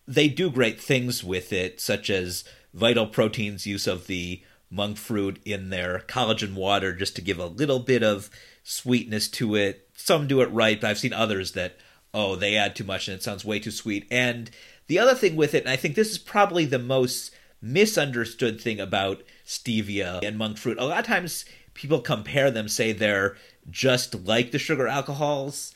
they 0.08 0.30
do 0.30 0.50
great 0.50 0.80
things 0.80 1.22
with 1.22 1.52
it, 1.52 1.82
such 1.82 2.10
as 2.10 2.46
Vital 2.74 3.08
Protein's 3.08 3.68
use 3.68 3.88
of 3.88 4.08
the 4.08 4.42
monk 4.70 4.98
fruit 4.98 5.40
in 5.46 5.70
their 5.70 6.04
collagen 6.08 6.54
water 6.54 6.94
just 6.94 7.16
to 7.16 7.22
give 7.22 7.40
a 7.40 7.46
little 7.46 7.80
bit 7.80 8.04
of 8.04 8.30
sweetness 8.64 9.28
to 9.30 9.56
it. 9.56 9.90
Some 9.96 10.28
do 10.28 10.42
it 10.42 10.52
right, 10.52 10.80
but 10.80 10.90
I've 10.90 11.00
seen 11.00 11.14
others 11.14 11.54
that, 11.54 11.78
oh, 12.14 12.36
they 12.36 12.56
add 12.56 12.76
too 12.76 12.84
much 12.84 13.08
and 13.08 13.16
it 13.16 13.24
sounds 13.24 13.44
way 13.44 13.60
too 13.60 13.72
sweet. 13.72 14.08
And 14.12 14.52
the 14.88 15.00
other 15.00 15.16
thing 15.16 15.36
with 15.36 15.54
it, 15.54 15.64
and 15.64 15.72
I 15.72 15.76
think 15.76 15.96
this 15.96 16.12
is 16.12 16.18
probably 16.18 16.66
the 16.66 16.80
most 16.80 17.32
misunderstood 17.62 18.62
thing 18.62 18.80
about 18.80 19.24
stevia 19.46 20.24
and 20.24 20.38
monk 20.38 20.58
fruit, 20.58 20.80
a 20.80 20.86
lot 20.86 21.00
of 21.00 21.06
times 21.06 21.46
people 21.74 22.02
compare 22.02 22.52
them, 22.52 22.68
say 22.68 22.92
they're 22.92 23.38
just 23.70 24.26
like 24.26 24.52
the 24.52 24.60
sugar 24.60 24.88
alcohols. 24.88 25.74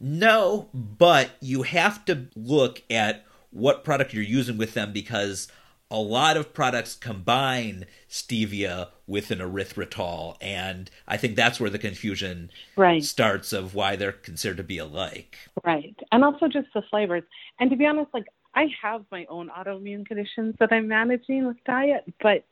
No, 0.00 0.68
but 0.74 1.30
you 1.40 1.62
have 1.62 2.04
to 2.06 2.26
look 2.34 2.82
at 2.90 3.24
what 3.50 3.84
product 3.84 4.12
you're 4.12 4.22
using 4.22 4.58
with 4.58 4.74
them 4.74 4.92
because 4.92 5.48
a 5.90 5.98
lot 5.98 6.36
of 6.36 6.54
products 6.54 6.94
combine 6.94 7.86
stevia 8.08 8.88
with 9.06 9.30
an 9.30 9.38
erythritol 9.38 10.36
and 10.40 10.90
i 11.06 11.16
think 11.16 11.36
that's 11.36 11.60
where 11.60 11.70
the 11.70 11.78
confusion 11.78 12.50
right. 12.76 13.04
starts 13.04 13.52
of 13.52 13.74
why 13.74 13.94
they're 13.94 14.12
considered 14.12 14.56
to 14.56 14.62
be 14.62 14.78
alike. 14.78 15.36
Right. 15.64 15.94
And 16.10 16.24
also 16.24 16.48
just 16.48 16.68
the 16.74 16.82
flavors. 16.90 17.22
And 17.60 17.70
to 17.70 17.76
be 17.76 17.86
honest 17.86 18.10
like 18.14 18.24
i 18.54 18.66
have 18.82 19.04
my 19.12 19.26
own 19.28 19.50
autoimmune 19.50 20.06
conditions 20.06 20.54
that 20.58 20.72
i'm 20.72 20.88
managing 20.88 21.46
with 21.46 21.56
diet 21.66 22.04
but 22.22 22.44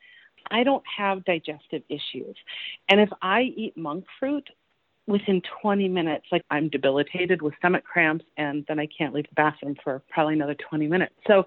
i 0.51 0.63
don't 0.63 0.85
have 0.97 1.25
digestive 1.25 1.83
issues. 1.89 2.37
And 2.89 3.01
if 3.01 3.11
i 3.23 3.43
eat 3.43 3.77
monk 3.77 4.05
fruit 4.21 4.49
within 5.07 5.43
20 5.63 5.89
minutes 5.89 6.27
like 6.31 6.43
i'm 6.51 6.69
debilitated 6.69 7.43
with 7.43 7.55
stomach 7.59 7.83
cramps 7.83 8.25
and 8.37 8.65
then 8.69 8.79
i 8.79 8.87
can't 8.87 9.15
leave 9.15 9.25
the 9.25 9.35
bathroom 9.35 9.75
for 9.83 10.03
probably 10.11 10.35
another 10.35 10.55
20 10.55 10.87
minutes. 10.87 11.15
So 11.27 11.45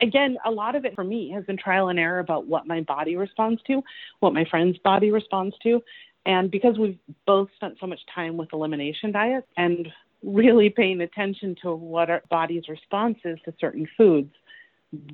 again, 0.00 0.38
a 0.44 0.50
lot 0.50 0.76
of 0.76 0.84
it 0.84 0.94
for 0.94 1.04
me 1.04 1.30
has 1.30 1.44
been 1.44 1.56
trial 1.56 1.88
and 1.88 1.98
error 1.98 2.18
about 2.18 2.46
what 2.46 2.66
my 2.66 2.80
body 2.80 3.16
responds 3.16 3.62
to, 3.62 3.82
what 4.20 4.34
my 4.34 4.44
friend's 4.44 4.78
body 4.78 5.10
responds 5.10 5.56
to. 5.62 5.82
And 6.26 6.50
because 6.50 6.78
we've 6.78 6.98
both 7.26 7.48
spent 7.56 7.76
so 7.80 7.86
much 7.86 8.00
time 8.14 8.36
with 8.36 8.52
elimination 8.52 9.12
diets 9.12 9.46
and 9.56 9.88
really 10.22 10.68
paying 10.68 11.00
attention 11.00 11.56
to 11.62 11.74
what 11.74 12.10
our 12.10 12.22
body's 12.30 12.68
response 12.68 13.18
is 13.24 13.38
to 13.44 13.54
certain 13.58 13.88
foods, 13.96 14.32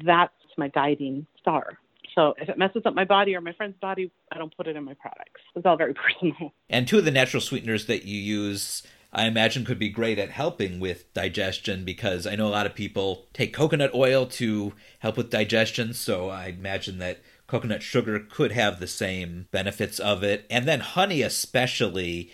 that's 0.05 0.33
my 0.57 0.68
guiding 0.68 1.27
star. 1.40 1.79
So 2.14 2.35
if 2.38 2.49
it 2.49 2.59
messes 2.59 2.83
up 2.87 2.94
my 2.94 3.05
body 3.05 3.37
or 3.37 3.40
my 3.40 3.53
friend's 3.53 3.77
body, 3.79 4.11
I 4.33 4.38
don't 4.38 4.57
put 4.57 4.66
it 4.66 4.75
in 4.75 4.85
my 4.85 4.94
products. 4.94 5.40
It's 5.55 5.66
all 5.66 5.77
very 5.77 5.94
personal. 6.22 6.53
And 6.68 6.88
two 6.88 6.99
of 6.99 7.05
the 7.05 7.11
natural 7.11 7.40
sweeteners 7.40 7.87
that 7.87 8.05
you 8.05 8.18
use 8.18 8.83
I 9.16 9.24
imagine 9.24 9.64
could 9.64 9.79
be 9.79 9.88
great 9.88 10.18
at 10.18 10.29
helping 10.29 10.79
with 10.79 11.12
digestion 11.14 11.87
because 11.87 12.26
I 12.26 12.37
know 12.37 12.48
a 12.48 12.50
lot 12.50 12.66
of 12.66 12.74
people 12.74 13.24
take 13.33 13.55
coconut 13.55 13.94
oil 13.94 14.26
to 14.26 14.74
help 14.98 15.16
with 15.16 15.31
digestion. 15.31 15.94
So 15.94 16.29
I 16.29 16.48
imagine 16.48 16.98
that 16.98 17.22
coconut 17.46 17.83
sugar 17.83 18.20
could 18.20 18.52
have 18.52 18.79
the 18.79 18.87
same 18.87 19.46
benefits 19.50 19.98
of 19.98 20.22
it. 20.22 20.44
And 20.50 20.68
then 20.68 20.81
honey, 20.81 21.22
especially. 21.22 22.31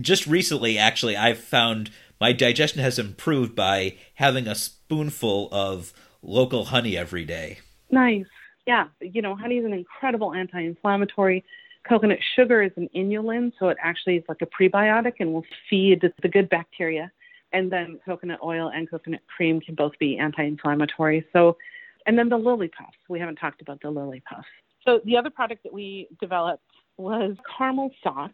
Just 0.00 0.28
recently, 0.28 0.78
actually, 0.78 1.16
I've 1.16 1.40
found 1.40 1.90
my 2.20 2.32
digestion 2.32 2.80
has 2.82 3.00
improved 3.00 3.56
by 3.56 3.96
having 4.14 4.46
a 4.46 4.54
spoonful 4.54 5.48
of 5.50 5.92
local 6.22 6.66
honey 6.66 6.96
every 6.96 7.24
day. 7.24 7.58
Nice. 7.90 8.26
Yeah. 8.64 8.86
You 9.00 9.22
know, 9.22 9.34
honey 9.34 9.58
is 9.58 9.64
an 9.64 9.72
incredible 9.72 10.32
anti 10.32 10.60
inflammatory 10.60 11.44
Coconut 11.88 12.18
sugar 12.36 12.62
is 12.62 12.72
an 12.76 12.88
inulin, 12.94 13.52
so 13.58 13.68
it 13.68 13.76
actually 13.82 14.16
is 14.16 14.24
like 14.28 14.40
a 14.40 14.46
prebiotic 14.46 15.14
and 15.20 15.32
will 15.32 15.44
feed 15.68 16.00
the 16.22 16.28
good 16.28 16.48
bacteria. 16.48 17.10
And 17.52 17.70
then 17.70 17.98
coconut 18.04 18.40
oil 18.42 18.70
and 18.74 18.88
coconut 18.88 19.20
cream 19.34 19.60
can 19.60 19.74
both 19.74 19.92
be 19.98 20.16
anti-inflammatory. 20.16 21.26
So, 21.32 21.56
and 22.06 22.18
then 22.18 22.28
the 22.28 22.36
lily 22.38 22.68
puffs. 22.68 22.96
We 23.08 23.20
haven't 23.20 23.36
talked 23.36 23.60
about 23.60 23.80
the 23.82 23.90
lily 23.90 24.22
puffs. 24.28 24.48
So 24.84 25.00
the 25.04 25.16
other 25.16 25.30
product 25.30 25.62
that 25.64 25.72
we 25.72 26.08
developed 26.20 26.64
was 26.96 27.36
caramel 27.58 27.90
sauce. 28.02 28.30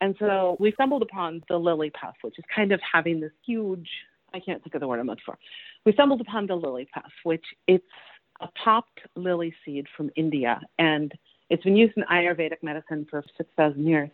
And 0.00 0.14
so 0.18 0.56
we 0.58 0.72
stumbled 0.72 1.02
upon 1.02 1.42
the 1.48 1.58
lily 1.58 1.90
puff, 1.90 2.14
which 2.22 2.38
is 2.38 2.44
kind 2.54 2.72
of 2.72 2.80
having 2.80 3.20
this 3.20 3.32
huge, 3.44 3.88
I 4.34 4.40
can't 4.40 4.62
think 4.62 4.74
of 4.74 4.80
the 4.80 4.88
word 4.88 5.00
I'm 5.00 5.06
looking 5.06 5.22
for. 5.24 5.38
We 5.84 5.92
stumbled 5.92 6.20
upon 6.20 6.46
the 6.46 6.54
lily 6.54 6.88
puff, 6.92 7.12
which 7.22 7.44
it's 7.66 7.84
a 8.40 8.48
popped 8.62 9.00
lily 9.16 9.54
seed 9.64 9.86
from 9.96 10.10
India. 10.16 10.60
And 10.78 11.12
it's 11.50 11.64
been 11.64 11.76
used 11.76 11.96
in 11.96 12.04
Ayurvedic 12.04 12.62
medicine 12.62 13.06
for 13.10 13.22
6,000 13.36 13.86
years. 13.86 14.10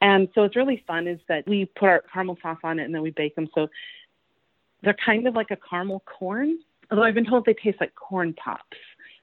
And 0.00 0.28
so 0.34 0.42
it's 0.42 0.56
really 0.56 0.82
fun 0.86 1.06
is 1.06 1.20
that 1.28 1.46
we 1.46 1.66
put 1.66 1.88
our 1.88 2.02
caramel 2.12 2.36
sauce 2.42 2.58
on 2.64 2.80
it 2.80 2.84
and 2.84 2.94
then 2.94 3.02
we 3.02 3.10
bake 3.10 3.36
them. 3.36 3.48
So 3.54 3.68
they're 4.82 4.94
kind 4.94 5.28
of 5.28 5.34
like 5.34 5.52
a 5.52 5.56
caramel 5.56 6.02
corn, 6.06 6.58
although 6.90 7.04
I've 7.04 7.14
been 7.14 7.24
told 7.24 7.44
they 7.44 7.54
taste 7.54 7.80
like 7.80 7.94
corn 7.94 8.34
pops, 8.34 8.76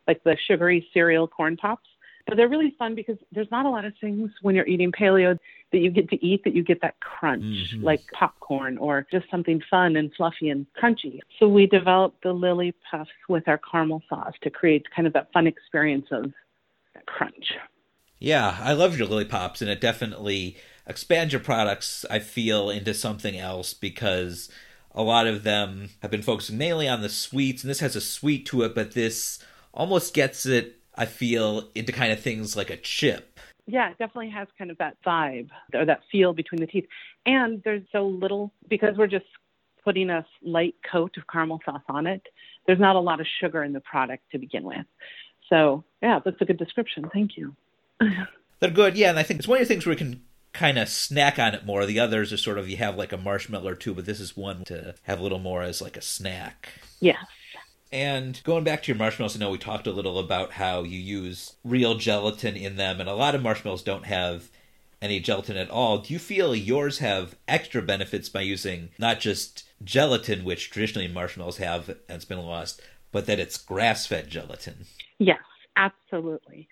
like 0.08 0.24
the 0.24 0.38
sugary 0.48 0.88
cereal 0.94 1.28
corn 1.28 1.58
pops. 1.58 1.90
But 2.28 2.38
they're 2.38 2.48
really 2.48 2.76
fun 2.78 2.94
because 2.94 3.18
there's 3.32 3.50
not 3.50 3.66
a 3.66 3.70
lot 3.70 3.86
of 3.86 3.94
things 4.00 4.30
when 4.42 4.54
you're 4.54 4.68
eating 4.68 4.92
paleo 4.92 5.38
that 5.72 5.80
you 5.80 5.90
get 5.90 6.10
to 6.10 6.26
eat 6.26 6.44
that 6.44 6.54
you 6.54 6.64
get 6.64 6.80
that 6.82 7.00
crunch, 7.00 7.44
mm-hmm. 7.44 7.84
like 7.84 8.02
popcorn 8.14 8.78
or 8.78 9.08
just 9.12 9.30
something 9.32 9.62
fun 9.70 9.96
and 9.96 10.14
fluffy 10.16 10.50
and 10.50 10.68
crunchy. 10.80 11.20
So 11.40 11.48
we 11.48 11.66
developed 11.66 12.22
the 12.22 12.32
lily 12.32 12.76
puffs 12.90 13.10
with 13.28 13.48
our 13.48 13.58
caramel 13.58 14.04
sauce 14.08 14.36
to 14.44 14.52
create 14.52 14.86
kind 14.96 15.08
of 15.08 15.14
that 15.14 15.34
fun 15.34 15.48
experience 15.48 16.08
of 16.12 16.32
crunch. 17.18 17.54
Yeah, 18.20 18.58
I 18.60 18.74
love 18.74 18.98
your 18.98 19.08
lily 19.08 19.26
pops, 19.26 19.62
and 19.62 19.70
it 19.70 19.80
definitely 19.80 20.58
expands 20.86 21.34
your 21.34 21.42
products. 21.42 22.06
I 22.10 22.20
feel 22.20 22.70
into 22.70 22.94
something 22.94 23.38
else 23.38 23.74
because 23.74 24.50
a 24.94 25.04
lot 25.04 25.28
of 25.28 25.44
them 25.44 25.90
have 26.02 26.12
been 26.12 26.22
focusing 26.22 26.58
mainly 26.58 26.88
on 26.88 27.02
the 27.02 27.10
sweets, 27.10 27.64
and 27.64 27.70
this 27.70 27.80
has 27.80 27.96
a 27.96 28.02
sweet 28.02 28.46
to 28.48 28.64
it, 28.64 28.76
but 28.76 28.92
this 28.92 29.40
almost 29.74 30.14
gets 30.14 30.46
it. 30.46 30.78
I 30.96 31.06
feel 31.06 31.70
into 31.76 31.94
kind 31.94 32.12
of 32.12 32.20
things 32.20 32.58
like 32.58 32.70
a 32.70 32.76
chip. 32.76 33.40
Yeah, 33.68 33.92
it 33.92 33.98
definitely 34.00 34.32
has 34.32 34.48
kind 34.58 34.72
of 34.72 34.78
that 34.80 34.98
vibe 35.06 35.50
or 35.74 35.86
that 35.86 36.02
feel 36.12 36.34
between 36.34 36.60
the 36.60 36.68
teeth. 36.68 36.88
And 37.26 37.62
there's 37.64 37.84
so 37.92 38.08
little 38.08 38.52
because 38.68 38.98
we're 38.98 39.08
just 39.08 39.28
putting 39.86 40.10
a 40.10 40.26
light 40.42 40.76
coat 40.92 41.16
of 41.18 41.24
caramel 41.32 41.62
sauce 41.64 41.84
on 41.88 42.08
it. 42.08 42.24
There's 42.66 42.80
not 42.80 42.96
a 42.96 43.00
lot 43.00 43.22
of 43.22 43.28
sugar 43.40 43.64
in 43.64 43.74
the 43.74 43.80
product 43.80 44.24
to 44.32 44.40
begin 44.40 44.64
with. 44.64 44.86
So 45.50 45.84
yeah, 46.02 46.20
that's 46.24 46.40
a 46.42 46.46
good 46.46 46.58
description. 46.58 47.10
Thank 47.12 47.38
you. 47.38 47.56
They're 48.60 48.70
good, 48.70 48.98
yeah, 48.98 49.10
and 49.10 49.20
I 49.20 49.24
think 49.24 49.40
it's 49.40 49.48
one 49.48 49.62
of 49.62 49.68
the 49.68 49.74
things 49.74 49.86
where 49.86 49.94
we 49.94 49.98
can 49.98 50.22
kind 50.54 50.78
of 50.78 50.90
snack 50.90 51.40
on 51.40 51.54
it 51.54 51.66
more. 51.66 51.86
The 51.86 52.00
others 52.00 52.34
are 52.34 52.38
sort 52.38 52.58
of 52.58 52.70
you 52.70 52.78
have 52.78 52.96
like 52.96 53.14
a 53.14 53.18
marshmallow 53.18 53.70
or 53.70 53.76
two, 53.76 53.94
but 53.94 54.06
this 54.06 54.20
is 54.20 54.36
one 54.36 54.64
to 54.66 54.96
have 55.04 55.20
a 55.20 55.24
little 55.24 55.40
more 55.40 55.62
as 55.62 55.82
like 55.82 55.98
a 55.98 56.02
snack. 56.02 56.70
Yes. 57.00 57.18
And 57.92 58.40
going 58.44 58.64
back 58.64 58.84
to 58.84 58.88
your 58.88 58.98
marshmallows, 58.98 59.36
I 59.36 59.40
know 59.40 59.50
we 59.50 59.58
talked 59.58 59.88
a 59.88 59.92
little 59.92 60.20
about 60.20 60.54
how 60.54 60.84
you 60.84 61.00
use 61.00 61.56
real 61.64 61.96
gelatin 61.96 62.56
in 62.56 62.76
them, 62.76 63.00
and 63.00 63.10
a 63.10 63.16
lot 63.16 63.34
of 63.34 63.42
marshmallows 63.42 63.82
don't 63.82 64.06
have 64.06 64.50
any 65.02 65.20
gelatin 65.20 65.58
at 65.58 65.70
all. 65.70 66.00
Do 66.00 66.14
you 66.14 66.20
feel 66.20 66.56
yours 66.56 67.00
have 67.00 67.36
extra 67.48 67.82
benefits 67.82 68.30
by 68.30 68.42
using 68.42 68.90
not 69.00 69.20
just 69.20 69.64
gelatin, 69.84 70.44
which 70.44 70.70
traditionally 70.70 71.08
marshmallows 71.08 71.58
have 71.58 71.90
and 71.90 72.00
it's 72.10 72.26
been 72.26 72.40
lost, 72.40 72.82
but 73.12 73.26
that 73.26 73.40
it's 73.40 73.58
grass 73.58 74.06
fed 74.06 74.30
gelatin? 74.30 74.86
Yes, 75.20 75.40
absolutely. 75.76 76.68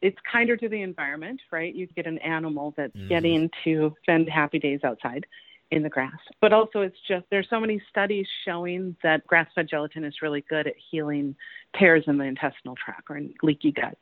It's 0.00 0.18
kinder 0.30 0.56
to 0.56 0.68
the 0.68 0.82
environment, 0.82 1.40
right? 1.52 1.72
You 1.72 1.86
get 1.86 2.06
an 2.06 2.18
animal 2.18 2.74
that's 2.76 2.96
mm. 2.96 3.08
getting 3.08 3.50
to 3.64 3.94
spend 4.02 4.28
happy 4.28 4.58
days 4.58 4.80
outside 4.82 5.26
in 5.72 5.82
the 5.82 5.88
grass. 5.88 6.18
But 6.40 6.52
also, 6.52 6.82
it's 6.82 6.98
just 7.08 7.24
there's 7.30 7.48
so 7.48 7.58
many 7.58 7.82
studies 7.88 8.26
showing 8.44 8.94
that 9.02 9.26
grass 9.26 9.48
fed 9.54 9.68
gelatin 9.68 10.04
is 10.04 10.14
really 10.20 10.44
good 10.48 10.66
at 10.66 10.74
healing 10.90 11.34
tears 11.78 12.04
in 12.06 12.18
the 12.18 12.24
intestinal 12.24 12.76
tract 12.76 13.08
or 13.08 13.16
in 13.16 13.32
leaky 13.42 13.72
gut. 13.72 13.96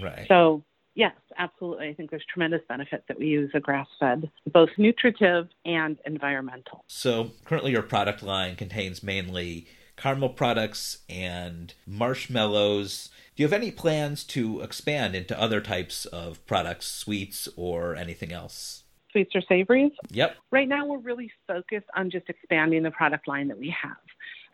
Right. 0.00 0.26
So, 0.28 0.62
yes, 0.94 1.14
absolutely. 1.36 1.88
I 1.88 1.94
think 1.94 2.10
there's 2.10 2.24
tremendous 2.32 2.60
benefit 2.68 3.04
that 3.08 3.18
we 3.18 3.26
use 3.26 3.50
a 3.54 3.60
grass 3.60 3.88
fed, 3.98 4.30
both 4.52 4.70
nutritive 4.78 5.48
and 5.64 5.98
environmental. 6.06 6.84
So, 6.86 7.32
currently, 7.44 7.72
your 7.72 7.82
product 7.82 8.22
line 8.22 8.54
contains 8.54 9.02
mainly 9.02 9.66
caramel 9.96 10.30
products 10.30 10.98
and 11.08 11.74
marshmallows. 11.86 13.10
Do 13.34 13.42
you 13.42 13.46
have 13.46 13.52
any 13.52 13.70
plans 13.70 14.24
to 14.24 14.60
expand 14.60 15.14
into 15.14 15.40
other 15.40 15.60
types 15.60 16.04
of 16.06 16.44
products, 16.46 16.86
sweets, 16.86 17.48
or 17.56 17.94
anything 17.94 18.32
else? 18.32 18.84
Sweets 19.12 19.34
or 19.34 19.42
savories? 19.48 19.92
Yep. 20.10 20.36
Right 20.50 20.68
now, 20.68 20.86
we're 20.86 20.98
really 20.98 21.30
focused 21.46 21.86
on 21.94 22.10
just 22.10 22.28
expanding 22.28 22.82
the 22.82 22.90
product 22.90 23.28
line 23.28 23.48
that 23.48 23.58
we 23.58 23.74
have. 23.82 23.96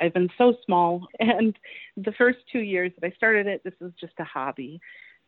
I've 0.00 0.14
been 0.14 0.30
so 0.36 0.54
small, 0.66 1.06
and 1.20 1.56
the 1.96 2.12
first 2.12 2.38
two 2.50 2.60
years 2.60 2.92
that 2.98 3.06
I 3.06 3.16
started 3.16 3.46
it, 3.46 3.62
this 3.64 3.74
was 3.80 3.92
just 4.00 4.14
a 4.18 4.24
hobby. 4.24 4.80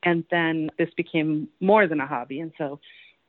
And 0.03 0.25
then 0.31 0.69
this 0.79 0.91
became 0.97 1.49
more 1.61 1.87
than 1.87 2.01
a 2.01 2.07
hobby. 2.07 2.41
And 2.41 2.53
so 2.59 2.79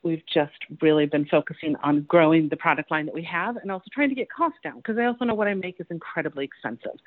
we've 0.05 0.23
just 0.31 0.53
really 0.81 1.07
been 1.07 1.25
focusing 1.25 1.75
on 1.83 2.03
growing 2.03 2.47
the 2.47 2.55
product 2.55 2.91
line 2.91 3.07
that 3.07 3.15
we 3.15 3.23
have 3.23 3.57
and 3.57 3.71
also 3.71 3.85
trying 3.91 4.09
to 4.09 4.15
get 4.15 4.29
costs 4.31 4.59
down 4.63 4.77
because 4.77 4.97
I 4.97 5.05
also 5.05 5.25
know 5.25 5.33
what 5.33 5.47
I 5.47 5.53
make 5.55 5.81
is 5.81 5.87
incredibly 5.89 6.45
expensive. 6.45 6.97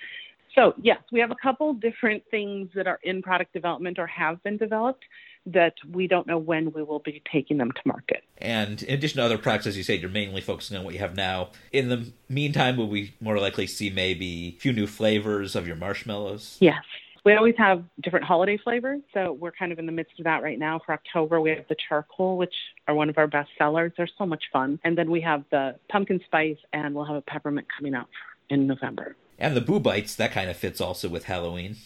So, 0.54 0.74
yes, 0.82 0.98
we 1.12 1.20
have 1.20 1.30
a 1.30 1.36
couple 1.40 1.72
different 1.74 2.24
things 2.30 2.70
that 2.74 2.88
are 2.88 2.98
in 3.04 3.22
product 3.22 3.52
development 3.52 3.98
or 3.98 4.08
have 4.08 4.42
been 4.42 4.56
developed 4.56 5.04
that 5.46 5.74
we 5.92 6.08
don't 6.08 6.26
know 6.26 6.38
when 6.38 6.72
we 6.72 6.82
will 6.82 6.98
be 6.98 7.22
taking 7.30 7.58
them 7.58 7.70
to 7.70 7.80
market. 7.84 8.24
And 8.38 8.82
in 8.82 8.94
addition 8.94 9.18
to 9.18 9.24
other 9.24 9.38
products, 9.38 9.66
as 9.66 9.76
you 9.76 9.84
said, 9.84 10.00
you're 10.00 10.10
mainly 10.10 10.40
focusing 10.40 10.76
on 10.76 10.84
what 10.84 10.94
you 10.94 11.00
have 11.00 11.14
now. 11.14 11.50
In 11.72 11.88
the 11.88 12.12
meantime, 12.28 12.76
will 12.76 12.88
we 12.88 13.14
more 13.20 13.38
likely 13.38 13.66
see 13.66 13.88
maybe 13.88 14.54
a 14.56 14.60
few 14.60 14.72
new 14.72 14.86
flavors 14.86 15.54
of 15.54 15.66
your 15.66 15.76
marshmallows? 15.76 16.56
Yes. 16.60 16.82
We 17.24 17.34
always 17.34 17.54
have 17.58 17.84
different 18.02 18.24
holiday 18.24 18.56
flavors, 18.56 19.00
so 19.12 19.32
we're 19.32 19.52
kind 19.52 19.72
of 19.72 19.78
in 19.78 19.86
the 19.86 19.92
midst 19.92 20.18
of 20.18 20.24
that 20.24 20.42
right 20.42 20.58
now. 20.58 20.80
For 20.84 20.92
October, 20.92 21.40
we 21.40 21.50
have 21.50 21.66
the 21.68 21.76
charcoal, 21.88 22.36
which 22.38 22.54
are 22.86 22.94
one 22.94 23.10
of 23.10 23.18
our 23.18 23.26
best 23.26 23.50
sellers. 23.58 23.92
They're 23.96 24.08
so 24.16 24.24
much 24.24 24.44
fun. 24.52 24.78
And 24.84 24.96
then 24.96 25.10
we 25.10 25.20
have 25.22 25.44
the 25.50 25.76
pumpkin 25.90 26.20
spice, 26.24 26.56
and 26.72 26.94
we'll 26.94 27.04
have 27.04 27.16
a 27.16 27.22
peppermint 27.22 27.66
coming 27.76 27.94
out 27.94 28.08
in 28.48 28.66
November. 28.66 29.16
And 29.38 29.56
the 29.56 29.60
Boo 29.60 29.78
Bites, 29.80 30.14
that 30.16 30.32
kind 30.32 30.48
of 30.48 30.56
fits 30.56 30.80
also 30.80 31.08
with 31.08 31.24
Halloween. 31.24 31.76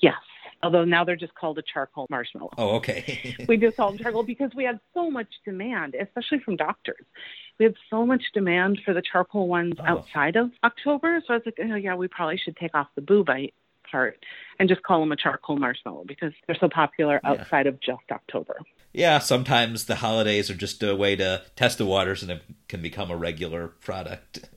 Yes. 0.00 0.14
Although 0.62 0.84
now 0.84 1.04
they're 1.04 1.16
just 1.16 1.34
called 1.34 1.58
a 1.58 1.62
charcoal 1.62 2.06
marshmallow. 2.10 2.50
Oh, 2.58 2.76
okay. 2.76 3.36
we 3.48 3.56
just 3.56 3.76
call 3.76 3.90
them 3.90 3.98
charcoal 3.98 4.22
because 4.22 4.50
we 4.54 4.64
had 4.64 4.78
so 4.94 5.10
much 5.10 5.28
demand, 5.44 5.94
especially 6.00 6.38
from 6.40 6.56
doctors. 6.56 7.04
We 7.58 7.64
had 7.64 7.74
so 7.90 8.06
much 8.06 8.22
demand 8.32 8.80
for 8.84 8.94
the 8.94 9.02
charcoal 9.02 9.48
ones 9.48 9.74
Oh. 9.80 9.84
outside 9.84 10.36
of 10.36 10.50
October. 10.64 11.22
So 11.26 11.34
I 11.34 11.36
was 11.38 11.42
like, 11.46 11.58
oh, 11.62 11.74
yeah, 11.76 11.94
we 11.94 12.08
probably 12.08 12.38
should 12.38 12.56
take 12.56 12.74
off 12.74 12.88
the 12.94 13.02
boo 13.02 13.24
bite 13.24 13.54
and 14.58 14.68
just 14.68 14.82
call 14.82 15.00
them 15.00 15.12
a 15.12 15.16
charcoal 15.16 15.56
marshmallow 15.56 16.04
because 16.06 16.32
they're 16.46 16.56
so 16.60 16.68
popular 16.68 17.20
Yeah. 17.22 17.30
outside 17.30 17.66
of 17.66 17.80
just 17.80 18.02
October. 18.10 18.56
yeah, 18.92 19.18
sometimes 19.18 19.84
the 19.86 19.96
holidays 19.96 20.50
are 20.50 20.54
just 20.54 20.82
a 20.82 20.94
way 20.96 21.16
to 21.16 21.42
test 21.56 21.78
the 21.78 21.86
waters 21.86 22.22
and 22.22 22.30
it 22.32 22.42
can 22.68 22.82
become 22.82 23.10
a 23.10 23.16
regular 23.16 23.68
product. 23.68 24.48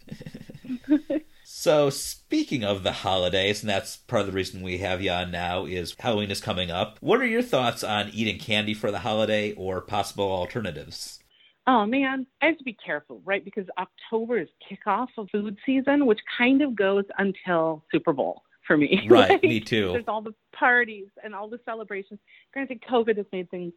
so, 1.43 1.89
speaking 1.89 2.63
of 2.63 2.83
the 2.83 2.91
holidays, 2.91 3.61
and 3.61 3.69
that's 3.69 3.97
part 3.97 4.21
of 4.21 4.27
the 4.27 4.33
reason 4.33 4.61
we 4.61 4.79
have 4.79 5.01
you 5.01 5.11
on 5.11 5.31
now, 5.31 5.65
is 5.65 5.95
Halloween 5.99 6.31
is 6.31 6.41
coming 6.41 6.71
up. 6.71 6.97
What 7.01 7.21
are 7.21 7.25
your 7.25 7.41
thoughts 7.41 7.83
on 7.83 8.09
eating 8.13 8.39
candy 8.39 8.73
for 8.73 8.91
the 8.91 8.99
holiday 8.99 9.53
or 9.53 9.81
possible 9.81 10.31
alternatives? 10.31 11.19
Oh 11.65 11.85
man, 11.85 12.27
I 12.41 12.47
have 12.47 12.57
to 12.57 12.63
be 12.65 12.73
careful, 12.73 13.21
right? 13.23 13.43
Because 13.43 13.65
October 13.77 14.37
is 14.39 14.49
kickoff 14.69 15.07
of 15.17 15.29
food 15.31 15.57
season, 15.65 16.05
which 16.05 16.19
kind 16.37 16.61
of 16.61 16.75
goes 16.75 17.05
until 17.17 17.83
Super 17.91 18.11
Bowl 18.11 18.43
for 18.65 18.77
me. 18.77 19.07
Right, 19.09 19.41
me 19.43 19.59
too. 19.59 19.91
There's 19.91 20.07
all 20.07 20.21
the 20.21 20.33
parties 20.55 21.07
and 21.23 21.35
all 21.35 21.49
the 21.49 21.59
celebrations. 21.65 22.19
Granted, 22.51 22.81
COVID 22.89 23.17
has 23.17 23.25
made 23.31 23.49
things 23.51 23.73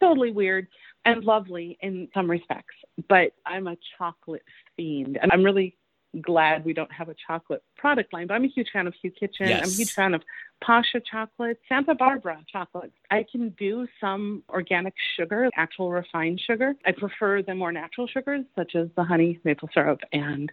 totally 0.00 0.32
weird 0.32 0.66
and 1.04 1.22
lovely 1.24 1.78
in 1.82 2.08
some 2.14 2.30
respects, 2.30 2.74
but 3.08 3.32
I'm 3.46 3.66
a 3.66 3.76
chocolate 3.98 4.42
fiend, 4.76 5.18
and 5.20 5.30
I'm 5.32 5.44
really 5.44 5.76
glad 6.22 6.64
we 6.64 6.72
don't 6.72 6.90
have 6.92 7.08
a 7.08 7.14
chocolate 7.26 7.62
product 7.76 8.12
line. 8.12 8.26
But 8.26 8.34
I'm 8.34 8.44
a 8.44 8.48
huge 8.48 8.68
fan 8.72 8.86
of 8.86 8.94
Hu 9.02 9.10
Kitchen. 9.10 9.52
I'm 9.52 9.64
a 9.64 9.68
huge 9.68 9.92
fan 9.92 10.14
of 10.14 10.22
Pascha 10.62 11.00
chocolate, 11.00 11.58
Santa 11.68 11.94
Barbara 11.94 12.38
chocolate. 12.50 12.92
I 13.10 13.24
can 13.30 13.50
do 13.50 13.86
some 14.00 14.42
organic 14.48 14.94
sugar, 15.16 15.48
actual 15.56 15.90
refined 15.90 16.40
sugar. 16.44 16.74
I 16.84 16.92
prefer 16.92 17.42
the 17.42 17.54
more 17.54 17.72
natural 17.72 18.06
sugars, 18.08 18.44
such 18.56 18.74
as 18.74 18.88
the 18.96 19.04
honey, 19.04 19.38
maple 19.44 19.68
syrup, 19.72 20.00
and 20.12 20.50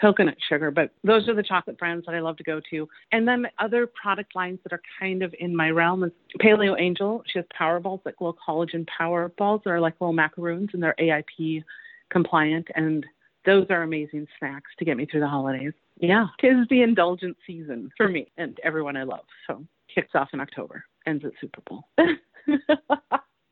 coconut 0.00 0.36
sugar. 0.48 0.70
But 0.70 0.90
those 1.04 1.28
are 1.28 1.34
the 1.34 1.42
chocolate 1.42 1.78
brands 1.78 2.06
that 2.06 2.14
I 2.14 2.20
love 2.20 2.36
to 2.38 2.44
go 2.44 2.60
to. 2.70 2.88
And 3.12 3.26
then 3.26 3.46
other 3.58 3.86
product 3.86 4.34
lines 4.34 4.58
that 4.64 4.72
are 4.72 4.82
kind 5.00 5.22
of 5.22 5.34
in 5.38 5.56
my 5.56 5.70
realm 5.70 6.04
is 6.04 6.12
Paleo 6.40 6.78
Angel. 6.78 7.22
She 7.26 7.38
has 7.38 7.46
power 7.56 7.80
balls, 7.80 8.00
like 8.04 8.20
little 8.20 8.36
collagen 8.46 8.86
power 8.86 9.28
balls. 9.36 9.62
They're 9.64 9.80
like 9.80 9.94
little 10.00 10.12
macaroons, 10.12 10.70
and 10.72 10.82
they're 10.82 10.96
AIP 10.98 11.64
compliant. 12.10 12.68
And 12.74 13.04
those 13.44 13.66
are 13.70 13.82
amazing 13.82 14.26
snacks 14.38 14.70
to 14.78 14.84
get 14.84 14.96
me 14.96 15.06
through 15.06 15.20
the 15.20 15.28
holidays. 15.28 15.72
Yeah, 15.98 16.26
tis 16.40 16.68
the 16.68 16.82
indulgent 16.82 17.36
season 17.46 17.90
for 17.96 18.08
me 18.08 18.30
and 18.36 18.58
everyone 18.62 18.96
I 18.96 19.04
love. 19.04 19.24
So 19.46 19.64
kicks 19.94 20.14
off 20.14 20.28
in 20.34 20.40
October, 20.40 20.84
ends 21.06 21.24
at 21.24 21.32
Super 21.40 21.62
Bowl. 21.62 21.88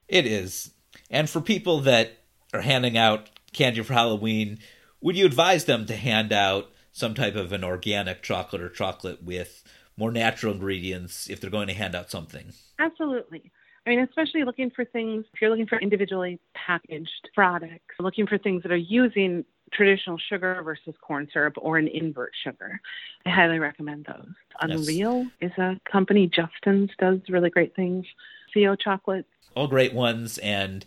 It 0.08 0.26
is. 0.26 0.70
And 1.10 1.28
for 1.28 1.40
people 1.40 1.80
that 1.80 2.12
are 2.52 2.60
handing 2.60 2.96
out 2.96 3.30
candy 3.52 3.82
for 3.82 3.94
Halloween, 3.94 4.58
would 5.04 5.18
you 5.18 5.26
advise 5.26 5.66
them 5.66 5.84
to 5.84 5.94
hand 5.94 6.32
out 6.32 6.70
some 6.90 7.14
type 7.14 7.36
of 7.36 7.52
an 7.52 7.62
organic 7.62 8.22
chocolate 8.22 8.62
or 8.62 8.70
chocolate 8.70 9.22
with 9.22 9.62
more 9.98 10.10
natural 10.10 10.54
ingredients 10.54 11.28
if 11.28 11.40
they're 11.40 11.50
going 11.50 11.68
to 11.68 11.74
hand 11.74 11.94
out 11.94 12.10
something? 12.10 12.54
Absolutely. 12.78 13.52
I 13.86 13.90
mean, 13.90 13.98
especially 14.00 14.44
looking 14.44 14.70
for 14.70 14.86
things, 14.86 15.26
if 15.34 15.42
you're 15.42 15.50
looking 15.50 15.66
for 15.66 15.78
individually 15.78 16.40
packaged 16.54 17.28
products, 17.34 17.94
looking 18.00 18.26
for 18.26 18.38
things 18.38 18.62
that 18.62 18.72
are 18.72 18.76
using 18.76 19.44
traditional 19.74 20.16
sugar 20.30 20.62
versus 20.64 20.94
corn 21.02 21.28
syrup 21.34 21.52
or 21.58 21.76
an 21.76 21.88
invert 21.88 22.32
sugar, 22.42 22.80
I 23.26 23.30
highly 23.30 23.58
recommend 23.58 24.06
those. 24.06 24.32
Yes. 24.66 24.80
Unreal 24.88 25.26
is 25.42 25.52
a 25.58 25.78
company, 25.84 26.28
Justin's 26.28 26.90
does 26.98 27.18
really 27.28 27.50
great 27.50 27.76
things. 27.76 28.06
CO 28.54 28.74
chocolate, 28.74 29.26
All 29.54 29.66
great 29.68 29.92
ones. 29.92 30.38
And 30.38 30.86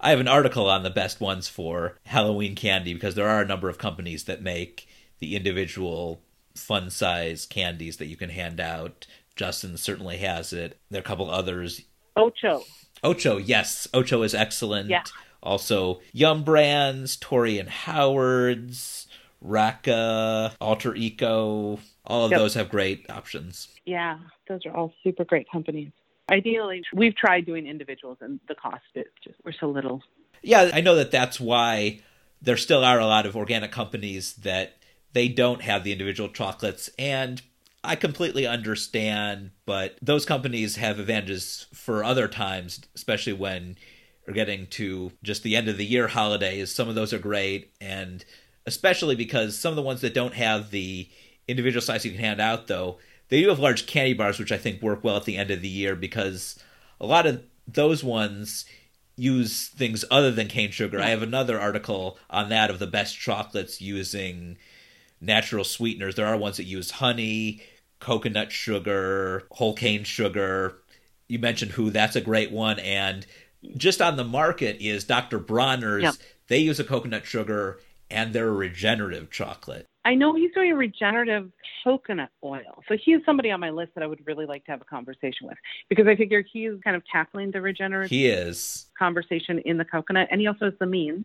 I 0.00 0.10
have 0.10 0.20
an 0.20 0.28
article 0.28 0.68
on 0.68 0.82
the 0.82 0.90
best 0.90 1.20
ones 1.20 1.48
for 1.48 1.96
Halloween 2.04 2.54
candy 2.54 2.94
because 2.94 3.14
there 3.14 3.28
are 3.28 3.42
a 3.42 3.46
number 3.46 3.68
of 3.68 3.78
companies 3.78 4.24
that 4.24 4.42
make 4.42 4.86
the 5.18 5.34
individual 5.36 6.20
fun 6.54 6.90
size 6.90 7.46
candies 7.46 7.96
that 7.96 8.06
you 8.06 8.16
can 8.16 8.30
hand 8.30 8.60
out. 8.60 9.06
Justin 9.34 9.76
certainly 9.76 10.18
has 10.18 10.52
it. 10.52 10.78
There 10.90 11.00
are 11.00 11.00
a 11.00 11.04
couple 11.04 11.30
others 11.30 11.82
Ocho. 12.16 12.62
Ocho, 13.04 13.36
yes. 13.36 13.86
Ocho 13.92 14.22
is 14.22 14.34
excellent. 14.34 14.88
Yeah. 14.88 15.02
Also, 15.42 16.00
Yum 16.12 16.44
Brands, 16.44 17.16
Torie 17.16 17.58
and 17.58 17.68
Howard's, 17.68 19.06
Raaka, 19.44 20.54
Alter 20.60 20.94
Eco. 20.94 21.78
All 22.06 22.24
of 22.24 22.30
Yep. 22.30 22.38
those 22.40 22.54
have 22.54 22.68
great 22.70 23.04
options. 23.10 23.68
Yeah, 23.84 24.18
those 24.48 24.64
are 24.64 24.74
all 24.74 24.94
super 25.04 25.24
great 25.24 25.46
companies. 25.50 25.92
Ideally, 26.30 26.82
we've 26.92 27.16
tried 27.16 27.46
doing 27.46 27.66
individuals 27.66 28.18
and 28.20 28.40
the 28.48 28.54
cost 28.54 28.82
is 28.94 29.04
just, 29.22 29.36
we're 29.44 29.52
so 29.52 29.68
little. 29.68 30.02
Yeah, 30.42 30.70
I 30.72 30.80
know 30.80 30.96
that 30.96 31.10
that's 31.10 31.38
why 31.38 32.00
there 32.42 32.56
still 32.56 32.84
are 32.84 32.98
a 32.98 33.06
lot 33.06 33.26
of 33.26 33.36
organic 33.36 33.72
companies 33.72 34.34
that 34.36 34.76
they 35.12 35.28
don't 35.28 35.62
have 35.62 35.84
the 35.84 35.92
individual 35.92 36.28
chocolates 36.28 36.90
and 36.98 37.42
I 37.86 37.94
completely 37.94 38.46
understand, 38.46 39.52
but 39.64 39.96
those 40.02 40.26
companies 40.26 40.76
have 40.76 40.98
advantages 40.98 41.66
for 41.72 42.02
other 42.02 42.26
times, 42.26 42.80
especially 42.96 43.32
when 43.32 43.76
you're 44.26 44.34
getting 44.34 44.66
to 44.68 45.12
just 45.22 45.44
the 45.44 45.54
end 45.54 45.68
of 45.68 45.76
the 45.76 45.86
year 45.86 46.08
holidays. 46.08 46.74
Some 46.74 46.88
of 46.88 46.96
those 46.96 47.12
are 47.12 47.18
great, 47.18 47.72
and 47.80 48.24
especially 48.66 49.14
because 49.14 49.56
some 49.56 49.70
of 49.70 49.76
the 49.76 49.82
ones 49.82 50.00
that 50.00 50.14
don't 50.14 50.34
have 50.34 50.70
the 50.70 51.08
individual 51.46 51.80
size 51.80 52.04
you 52.04 52.10
can 52.10 52.20
hand 52.20 52.40
out, 52.40 52.66
though, 52.66 52.98
they 53.28 53.42
do 53.42 53.48
have 53.48 53.58
large 53.58 53.86
candy 53.86 54.14
bars, 54.14 54.38
which 54.38 54.52
I 54.52 54.58
think 54.58 54.82
work 54.82 55.02
well 55.02 55.16
at 55.16 55.24
the 55.24 55.36
end 55.36 55.50
of 55.50 55.62
the 55.62 55.68
year 55.68 55.96
because 55.96 56.58
a 57.00 57.06
lot 57.06 57.26
of 57.26 57.42
those 57.66 58.04
ones 58.04 58.64
use 59.16 59.68
things 59.68 60.04
other 60.10 60.30
than 60.30 60.46
cane 60.48 60.70
sugar. 60.70 61.00
I 61.00 61.08
have 61.08 61.22
another 61.22 61.58
article 61.58 62.18
on 62.30 62.50
that 62.50 62.70
of 62.70 62.78
the 62.78 62.86
best 62.86 63.18
chocolates 63.18 63.80
using 63.80 64.58
natural 65.20 65.64
sweeteners. 65.64 66.14
There 66.14 66.26
are 66.26 66.36
ones 66.36 66.58
that 66.58 66.64
use 66.64 66.90
honey, 66.92 67.62
coconut 67.98 68.52
sugar, 68.52 69.44
whole 69.50 69.74
cane 69.74 70.04
sugar. 70.04 70.76
You 71.28 71.38
mentioned 71.38 71.72
Hu 71.72 71.90
that's 71.90 72.16
a 72.16 72.20
great 72.20 72.52
one 72.52 72.78
and 72.78 73.26
just 73.76 74.00
on 74.00 74.16
the 74.16 74.24
market 74.24 74.76
is 74.80 75.04
Dr. 75.04 75.38
Bronner's. 75.38 76.02
Yep. 76.02 76.14
They 76.48 76.58
use 76.58 76.78
a 76.78 76.84
coconut 76.84 77.26
sugar 77.26 77.80
and 78.10 78.32
they're 78.32 78.48
a 78.48 78.52
regenerative 78.52 79.30
chocolate. 79.30 79.86
I 80.06 80.14
know 80.14 80.36
he's 80.36 80.52
doing 80.52 80.70
a 80.70 80.76
regenerative 80.76 81.50
coconut 81.82 82.30
oil. 82.44 82.84
So 82.88 82.96
he's 82.96 83.18
somebody 83.26 83.50
on 83.50 83.58
my 83.58 83.70
list 83.70 83.90
that 83.96 84.04
I 84.04 84.06
would 84.06 84.24
really 84.24 84.46
like 84.46 84.64
to 84.66 84.70
have 84.70 84.80
a 84.80 84.84
conversation 84.84 85.48
with 85.48 85.58
because 85.88 86.06
I 86.06 86.14
figure 86.14 86.44
he's 86.52 86.74
kind 86.84 86.94
of 86.94 87.02
tackling 87.10 87.50
the 87.50 87.60
regenerative 87.60 88.10
He 88.10 88.28
is. 88.28 88.86
conversation 88.96 89.58
in 89.64 89.78
the 89.78 89.84
coconut 89.84 90.28
and 90.30 90.40
he 90.40 90.46
also 90.46 90.66
has 90.66 90.74
the 90.78 90.86
means 90.86 91.24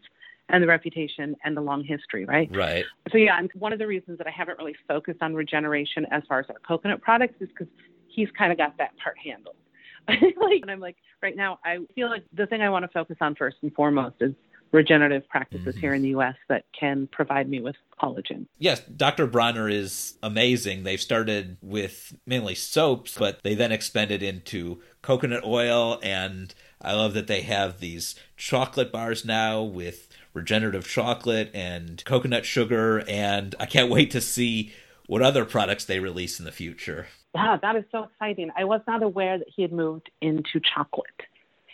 and 0.50 0.64
the 0.64 0.68
reputation 0.68 1.36
and 1.46 1.56
the 1.56 1.62
long 1.62 1.84
history, 1.84 2.26
right? 2.26 2.50
Right. 2.56 2.84
So 3.12 3.20
yeah, 3.20 3.38
and 3.38 3.52
one 3.54 3.72
of 3.72 3.78
the 3.78 3.86
reasons 3.86 4.18
that 4.18 4.26
I 4.26 4.32
haven't 4.32 4.58
really 4.58 4.76
focused 4.88 5.22
on 5.22 5.36
regeneration 5.36 6.08
as 6.10 6.24
far 6.28 6.40
as 6.40 6.48
our 6.50 6.56
coconut 6.68 7.02
products 7.02 7.36
is 7.40 7.50
because 7.50 7.72
he's 8.08 8.30
kind 8.36 8.52
of 8.52 8.58
got 8.58 8.80
that 8.80 8.98
part 8.98 9.16
handled. 9.24 9.58
like, 10.08 10.62
and 10.64 10.72
I'm 10.72 10.80
like, 10.80 10.98
right 11.22 11.36
now, 11.36 11.60
I 11.64 11.78
feel 11.94 12.10
like 12.10 12.24
the 12.34 12.48
thing 12.48 12.64
I 12.64 12.70
want 12.70 12.84
to 12.84 12.90
focus 12.90 13.18
on 13.22 13.36
first 13.36 13.58
and 13.62 13.72
foremost 13.76 14.16
is 14.22 14.34
regenerative 14.72 15.28
practices 15.30 15.76
Mhm. 15.76 15.80
here 15.80 15.94
in 15.94 16.02
the 16.02 16.10
U.S. 16.10 16.36
that 16.48 16.66
can 16.72 17.08
provide 17.08 17.50
me 17.50 17.60
with 17.60 17.76
collagen. 18.02 18.48
Yes, 18.58 18.82
Dr. 18.82 19.28
Bronner 19.28 19.70
is 19.70 20.18
amazing. 20.24 20.84
They've 20.84 21.00
started 21.02 21.58
with 21.62 22.16
mainly 22.26 22.56
soaps, 22.56 23.18
but 23.18 23.42
they 23.44 23.54
then 23.54 23.72
expanded 23.72 24.24
into 24.24 24.82
coconut 25.02 25.44
oil, 25.44 26.00
and 26.02 26.54
I 26.82 26.94
love 26.94 27.14
that 27.14 27.28
they 27.28 27.42
have 27.42 27.80
these 27.80 28.16
chocolate 28.38 28.92
bars 28.92 29.26
now 29.26 29.62
with 29.62 30.08
regenerative 30.34 30.88
chocolate 30.88 31.52
and 31.54 32.04
coconut 32.06 32.46
sugar, 32.46 33.04
and 33.08 33.54
I 33.60 33.66
can't 33.66 33.92
wait 33.92 34.12
to 34.12 34.22
see 34.22 34.72
what 35.08 35.22
other 35.22 35.44
products 35.44 35.84
they 35.86 36.00
release 36.00 36.40
in 36.40 36.46
the 36.46 36.52
future. 36.52 37.08
Wow, 37.36 37.60
that 37.62 37.76
is 37.76 37.84
so 37.92 38.04
exciting. 38.04 38.50
I 38.58 38.64
was 38.64 38.82
not 38.88 39.04
aware 39.04 39.38
that 39.38 39.48
he 39.54 39.62
had 39.62 39.72
moved 39.74 40.10
into 40.22 40.60
chocolate. 40.74 41.08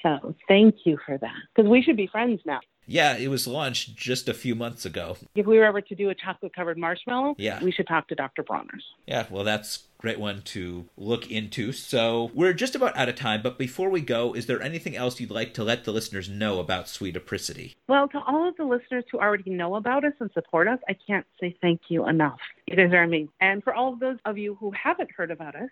So 0.04 0.36
thank 0.48 0.86
you 0.86 0.98
for 1.06 1.18
that 1.18 1.36
because 1.56 1.70
we 1.70 1.82
should 1.82 1.98
be 1.98 2.08
friends 2.08 2.42
now. 2.46 2.60
Yeah, 2.88 3.18
it 3.18 3.28
was 3.28 3.46
launched 3.48 3.96
just 3.98 4.30
a 4.30 4.34
few 4.34 4.56
months 4.56 4.86
ago. 4.86 5.18
If 5.36 5.46
we 5.46 5.58
were 5.58 5.66
ever 5.66 5.82
to 5.82 5.96
do 5.96 6.10
a 6.10 6.16
chocolate 6.16 6.56
covered 6.56 6.78
marshmallow, 6.78 7.36
Yeah. 7.38 7.62
we 7.62 7.72
should 7.72 7.86
talk 7.88 8.08
to 8.08 8.16
Dr. 8.16 8.44
Bronner's. 8.44 8.86
Yeah, 9.06 9.26
well, 9.30 9.44
that's 9.44 9.84
great 9.98 10.20
one 10.20 10.42
to 10.44 10.86
look 10.96 11.30
into. 11.30 11.72
So 11.74 12.32
we're 12.34 12.54
just 12.54 12.76
about 12.76 12.96
out 12.96 13.10
of 13.10 13.16
time, 13.16 13.42
but 13.42 13.58
before 13.58 13.90
we 13.90 14.00
go, 14.00 14.34
is 14.34 14.46
there 14.46 14.62
anything 14.62 14.96
else 14.96 15.20
you'd 15.20 15.32
like 15.32 15.54
to 15.56 15.64
let 15.64 15.84
the 15.84 15.92
listeners 15.92 16.30
know 16.30 16.60
about 16.60 16.88
Sweet 16.88 17.16
Apricity? 17.18 17.76
Well, 17.88 18.08
to 18.10 18.20
all 18.20 18.48
of 18.48 18.56
the 18.56 18.64
listeners 18.66 19.04
who 19.12 19.20
already 19.20 19.50
know 19.50 19.76
about 19.76 20.06
us 20.06 20.14
and 20.20 20.32
support 20.34 20.68
us, 20.68 20.80
I 20.88 20.94
can't 20.94 21.26
say 21.42 21.58
thank 21.62 21.82
you 21.90 22.08
enough. 22.08 22.40
You 22.68 22.76
guys 22.78 22.94
are 22.94 23.04
amazing. 23.04 23.30
And 23.42 23.64
for 23.64 23.74
all 23.74 23.92
of 23.94 24.00
those 24.00 24.18
of 24.24 24.38
you 24.38 24.56
who 24.56 24.72
haven't 24.72 25.12
heard 25.12 25.32
about 25.32 25.56
us, 25.56 25.70